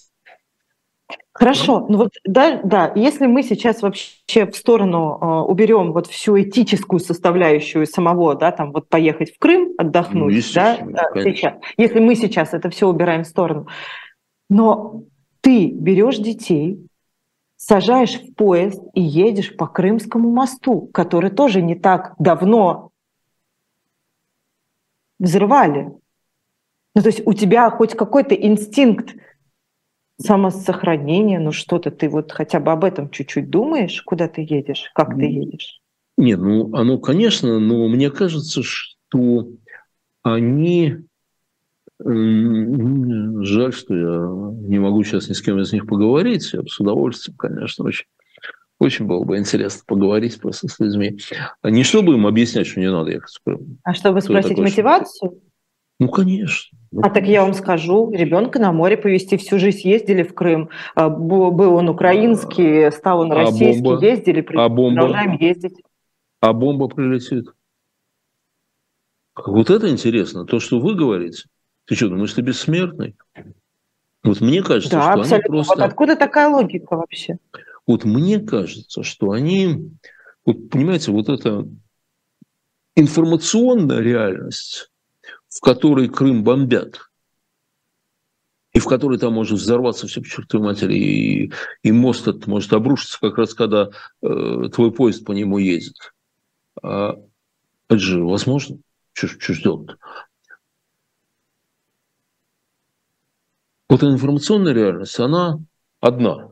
[1.34, 6.41] Хорошо, ну вот да, да, если мы сейчас вообще в сторону э, уберем вот всю
[6.41, 10.78] этическую составляющую самого, да, там вот поехать в Крым отдохнуть, ну, да,
[11.15, 13.67] сейчас, если мы сейчас это все убираем в сторону,
[14.49, 15.03] но
[15.41, 16.88] ты берешь детей,
[17.57, 22.91] сажаешь в поезд и едешь по Крымскому мосту, который тоже не так давно
[25.19, 25.91] взрывали.
[26.96, 29.16] Ну, то есть у тебя хоть какой-то инстинкт
[30.20, 35.16] самосохранения, ну что-то ты вот хотя бы об этом чуть-чуть думаешь, куда ты едешь, как
[35.16, 35.82] ты едешь?
[36.18, 39.50] Нет, ну оно, конечно, но мне кажется, что
[40.24, 40.98] они...
[41.98, 46.52] Жаль, что я не могу сейчас ни с кем из них поговорить.
[46.52, 48.06] Я бы с удовольствием, конечно, очень
[48.80, 51.18] очень было бы интересно поговорить просто с людьми.
[51.64, 53.80] Не чтобы им объяснять, что не надо ехать в Крым.
[53.84, 55.41] А чтобы спросить мотивацию?
[56.00, 56.78] Ну, конечно.
[56.96, 60.70] Ну, а так я вам скажу, ребенка на море повезти всю жизнь ездили в Крым.
[60.96, 64.06] А, был он украинский, стал он а российский, бомба?
[64.06, 65.02] ездили, а бомба?
[65.02, 65.76] продолжаем ездить.
[66.39, 67.48] А бомба прилетит?
[69.36, 71.50] Вот это интересно, то, что вы говорите.
[71.84, 73.18] Ты что, думаешь, ты бессмертный?
[74.24, 75.36] Вот мне кажется, да, что абсолютно.
[75.36, 75.76] они просто...
[75.76, 77.39] Вот откуда такая логика вообще?
[77.86, 79.91] Вот мне кажется, что они...
[80.46, 81.68] Вот понимаете, вот эта
[82.96, 84.89] информационная реальность,
[85.56, 87.10] в которой Крым бомбят,
[88.74, 92.74] и в которой там может взорваться все к чертовой матери, и, и мост этот может
[92.74, 93.89] обрушиться как раз, когда
[94.22, 95.95] э, твой поезд по нему едет.
[96.84, 97.16] А,
[97.88, 98.80] это же возможно.
[99.14, 99.97] Что, делать
[103.88, 105.60] Вот информационная реальность, она
[106.01, 106.51] одна.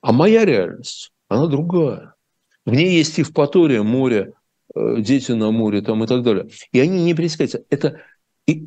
[0.00, 2.16] А моя реальность, она другая.
[2.64, 4.34] В ней есть Евпатория, море,
[4.74, 6.48] дети на море там и так далее.
[6.72, 7.64] И они не пересекаются.
[7.70, 8.00] Это,
[8.46, 8.66] и,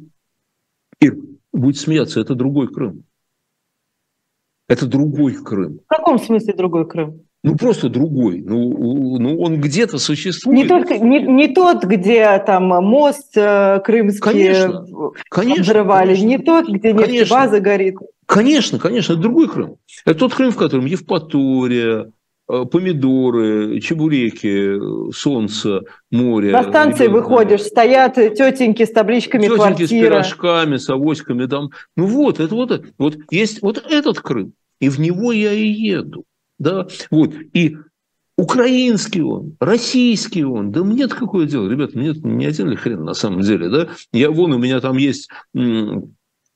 [0.99, 1.11] и
[1.51, 3.03] будет смеяться, это другой Крым.
[4.67, 5.79] Это другой Крым.
[5.85, 7.21] В каком смысле другой Крым?
[7.43, 8.41] Ну, просто другой.
[8.41, 10.59] Ну, ну он где-то существует.
[10.59, 14.85] Не, только, не, не тот, где там мост э, крымский конечно,
[15.27, 17.97] конечно, взрывали, конечно, не тот, где нефтебаза горит.
[18.27, 19.77] Конечно, конечно, это другой Крым.
[20.05, 22.11] Это тот Крым, в котором Евпатория, Э,
[22.71, 26.51] помидоры, чебуреки, солнце, море.
[26.51, 27.29] На станции ребенка.
[27.29, 29.87] выходишь, стоят тетеньки с табличками тетеньки квартира.
[29.87, 31.45] с пирожками, с авоськами.
[31.45, 31.69] Там.
[31.95, 36.25] Ну вот, это вот, вот есть вот этот Крым, и в него я и еду.
[36.59, 36.87] Да?
[37.09, 37.33] Вот.
[37.53, 37.77] И
[38.37, 43.13] украинский он, российский он, да мне-то какое дело, ребята, мне не один ли хрен на
[43.13, 43.89] самом деле, да?
[44.11, 45.29] Я, вон у меня там есть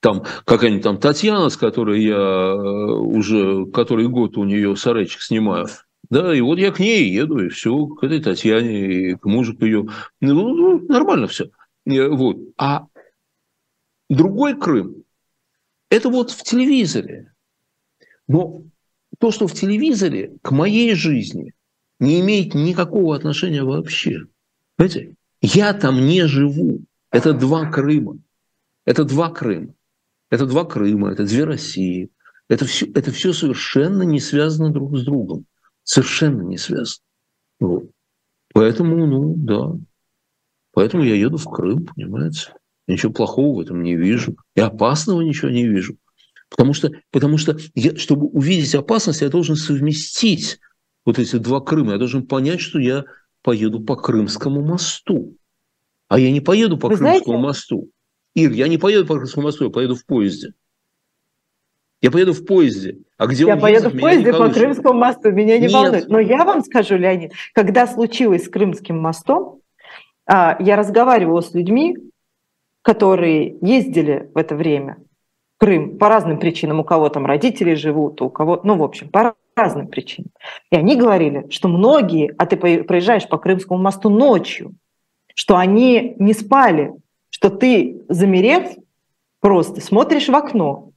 [0.06, 5.68] там какая-нибудь там Татьяна, с которой я э, уже который год у нее сарайчик снимаю,
[6.10, 9.56] да, и вот я к ней еду, и все, к этой Татьяне, и к мужу
[9.56, 9.88] к ее.
[10.22, 11.50] Ну, ну, нормально все.
[11.86, 12.38] Вот.
[12.58, 12.88] А
[14.10, 15.04] другой Крым–
[15.90, 17.34] это вот в телевизоре.
[18.28, 18.64] Но
[19.20, 21.54] то, что в телевизоре, к моей жизни
[22.00, 24.22] не имеет никакого отношения вообще.
[24.76, 25.16] Понимаете?
[25.42, 26.82] Я там не живу.
[27.12, 28.18] Это два Крыма.
[28.86, 29.74] Это два Крыма.
[30.30, 32.10] Это два Крыма, это две России.
[32.48, 35.46] Это все, это все совершенно не связано друг с другом.
[35.86, 37.04] Совершенно не связано.
[37.60, 37.90] Вот.
[38.54, 39.72] Поэтому, ну, да.
[40.74, 42.54] Поэтому я еду в Крым, понимаете?
[42.88, 44.36] Ничего плохого в этом не вижу.
[44.56, 45.96] И опасного ничего не вижу.
[46.50, 50.60] Потому что, потому что я, чтобы увидеть опасность, я должен совместить
[51.06, 53.06] вот эти два Крыма, я должен понять, что я
[53.42, 55.38] поеду по Крымскому мосту.
[56.08, 57.48] А я не поеду по Вы Крымскому знаете?
[57.48, 57.90] мосту.
[58.34, 60.54] Ир, я не поеду по Крымскому мосту, я поеду в поезде.
[62.02, 63.00] Я поеду в поезде.
[63.18, 65.74] А где я он поеду ездит, в поезде по Крымскому мосту, меня не Нет.
[65.74, 66.10] волнует.
[66.10, 69.62] Но я вам скажу, Леонид, когда случилось с Крымским мостом,
[70.28, 71.98] а, я разговаривала с людьми,
[72.82, 74.98] которые ездили в это время
[75.56, 76.82] в Крым по разным причинам.
[76.82, 78.60] У кого там родители живут, у кого...
[78.64, 80.32] Ну, в общем, по разным причинам.
[80.70, 84.74] И они говорили, что многие, а ты проезжаешь по Крымскому мосту ночью,
[85.34, 86.94] что они не спали,
[87.30, 88.70] что ты, замерев,
[89.40, 90.92] просто смотришь в окно.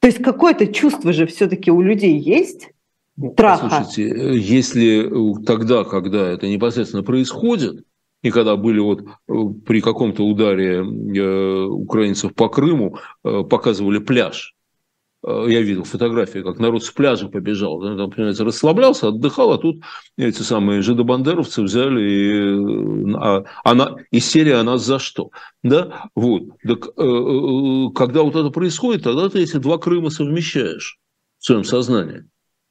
[0.00, 2.70] То есть какое-то чувство же все-таки у людей есть,
[3.16, 3.84] ну, страха.
[3.84, 5.10] Слушайте, если
[5.44, 7.84] тогда, когда это непосредственно происходит,
[8.22, 9.32] и когда были вот э,
[9.66, 14.54] при каком-то ударе э, украинцев по Крыму, э, показывали пляж,
[15.24, 19.82] я видел фотографии, как народ с пляжа побежал, там, понимаете, расслаблялся, отдыхал, а тут
[20.16, 25.30] эти самые жидобандеровцы взяли, и, а, она, и серия «А нас за что?».
[25.62, 26.10] Да?
[26.16, 26.42] Вот.
[26.66, 30.98] Так, э, э, когда вот это происходит, тогда ты эти два Крыма совмещаешь
[31.38, 32.24] в своем сознании.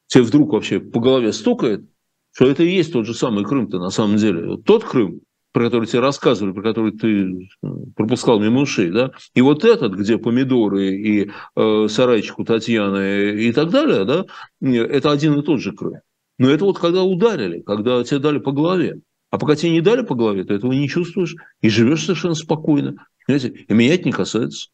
[0.07, 1.85] Тебе вдруг вообще по голове стукает,
[2.33, 4.57] что это и есть тот же самый Крым-то на самом деле.
[4.57, 5.21] Тот Крым,
[5.51, 9.93] про который тебе рассказывали, про который ты э, пропускал мимо ушей, да, и вот этот,
[9.93, 14.25] где помидоры и э, сарайчик у Татьяны и так далее, да,
[14.61, 16.01] это один и тот же Крым.
[16.37, 19.01] Но это вот когда ударили, когда тебе дали по голове.
[19.29, 22.95] А пока тебе не дали по голове, ты этого не чувствуешь и живешь совершенно спокойно.
[23.25, 23.65] Понимаете?
[23.67, 24.69] И меня это не касается.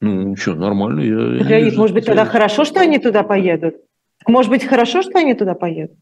[0.00, 1.00] Ну, что, нормально.
[1.00, 3.76] Я, Леонид, может быть, тогда хорошо, что они туда поедут?
[4.26, 5.96] Может быть, хорошо, что они туда поедут?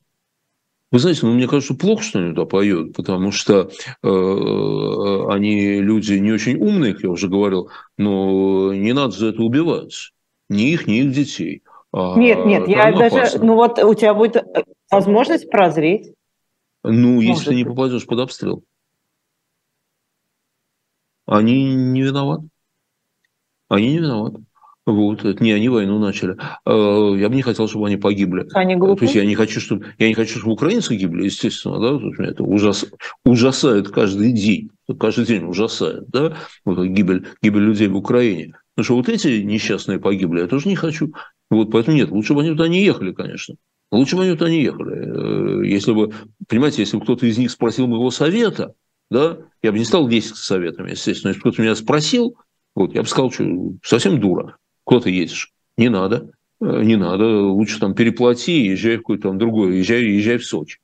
[0.91, 3.71] Вы знаете, ну, мне кажется, плохо, что они туда поют, потому что
[4.03, 9.29] э, э, они люди не очень умные, как я уже говорил, но не надо за
[9.29, 10.13] это убивать.
[10.49, 11.63] Ни их, ни их детей.
[11.93, 13.21] А нет, нет, я опасно.
[13.21, 13.39] даже...
[13.39, 16.15] Ну вот у тебя будет э, возможность прозреть.
[16.85, 18.65] Ну, Может если ты не попадешь под обстрел.
[21.27, 22.49] Они не виноваты.
[23.69, 24.43] Они не виноваты.
[24.89, 26.39] Вот, это не они войну начали.
[26.65, 28.47] А, я бы не хотел, чтобы они погибли.
[28.55, 28.97] Они глупые?
[28.97, 32.31] То есть я не хочу, чтобы, я не хочу, чтобы украинцы гибли, естественно, да, меня
[32.31, 32.87] это ужас,
[33.23, 38.55] ужасает каждый день, каждый день ужасает, да, вот, гибель, гибель людей в Украине.
[38.75, 41.13] Потому что вот эти несчастные погибли, я тоже не хочу.
[41.51, 43.57] Вот, поэтому нет, лучше бы они туда не ехали, конечно.
[43.91, 45.63] Лучше бы они туда не ехали.
[45.63, 46.15] Э, если бы,
[46.49, 48.73] понимаете, если бы кто-то из них спросил моего совета,
[49.11, 51.31] да, я бы не стал 10 советами, естественно.
[51.31, 52.37] Если кто-то меня спросил,
[52.75, 53.45] вот, я бы сказал, что
[53.83, 54.57] совсем дура.
[54.89, 55.53] Куда ты едешь?
[55.77, 56.31] Не надо.
[56.63, 57.43] Э, не надо.
[57.43, 59.77] Лучше там переплати и езжай в какой-то там другой.
[59.77, 60.79] Езжай, езжай в Сочи.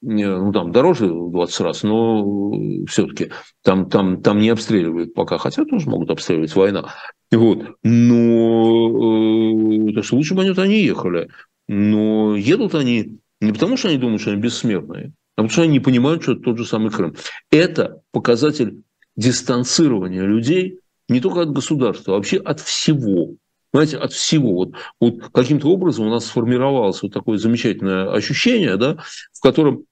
[0.00, 2.52] Ну, там дороже 20 раз, но
[2.86, 3.32] все-таки
[3.64, 6.94] там, там, там не обстреливают пока, хотя тоже могут обстреливать война.
[7.32, 7.66] Вот.
[7.82, 11.28] Но э, что лучше бы они туда не ехали.
[11.66, 15.72] Но едут они не потому, что они думают, что они бессмертные, а потому что они
[15.72, 17.16] не понимают, что это тот же самый Крым.
[17.50, 18.84] Это показатель
[19.16, 20.78] дистанцирования людей
[21.08, 23.34] не только от государства, а вообще от всего.
[23.72, 24.54] Знаете, от всего.
[24.54, 28.98] Вот, вот каким-то образом у нас сформировалось вот такое замечательное ощущение, да,
[29.32, 29.84] в котором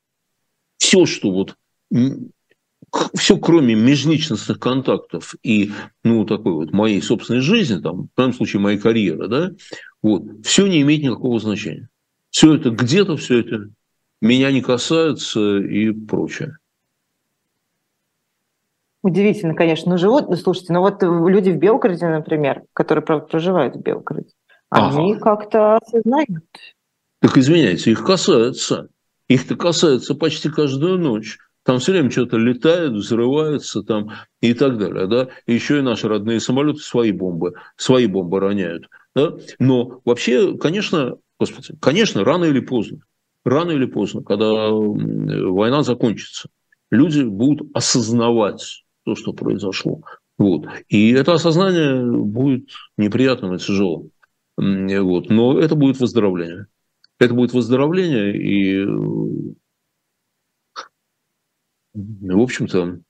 [0.79, 1.57] все, что вот
[3.15, 5.73] все, кроме межличностных контактов и,
[6.05, 9.51] ну, такой вот моей собственной жизни, там, в данном случае моей карьеры, да,
[10.03, 11.89] вот, все не имеет никакого значения.
[12.31, 13.71] Все это где-то, все это
[14.21, 16.59] меня не касается и прочее.
[19.03, 19.93] Удивительно, конечно.
[19.93, 24.31] Ну, живут, слушайте, ну вот люди в Белгороде, например, которые, правда, проживают в Белгороде,
[24.71, 25.21] они ага.
[25.21, 26.45] как-то осознают.
[27.21, 28.89] Так извиняйте, их касается.
[29.29, 31.39] Их-то касается почти каждую ночь.
[31.65, 35.09] Там все время что-то летает, взрывается там и так далее.
[35.09, 35.29] Да?
[35.47, 38.89] Еще и наши родные самолеты свои бомбы, свои бомбы роняют.
[39.17, 39.35] Да?
[39.59, 43.01] Но вообще, конечно, господи, конечно, рано или поздно,
[43.45, 46.49] рано или поздно, когда война закончится,
[46.91, 50.03] люди будут осознавать то, что произошло.
[50.37, 50.67] Вот.
[50.89, 54.11] И это осознание будет неприятным и тяжелым.
[54.57, 55.31] Вот.
[55.31, 56.67] Но это будет выздоровление.
[57.19, 58.85] Это будет выздоровление, и,
[61.95, 63.01] в общем-то,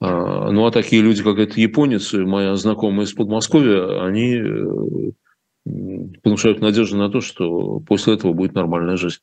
[0.00, 5.12] а, ну а такие люди, как этот японец, моя знакомая из Подмосковья, они э,
[6.24, 9.20] внушают надежду на то, что после этого будет нормальная жизнь.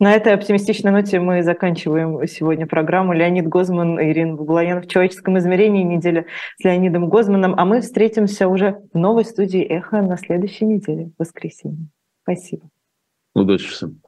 [0.00, 3.12] На этой оптимистичной ноте мы заканчиваем сегодня программу.
[3.12, 6.24] Леонид Гозман, Ирина Баблоян в человеческом измерении неделя
[6.56, 7.54] с Леонидом Гозманом.
[7.58, 11.88] А мы встретимся уже в новой студии «Эхо» на следующей неделе, в воскресенье.
[12.22, 12.70] Спасибо.
[13.34, 14.00] Удачи всем.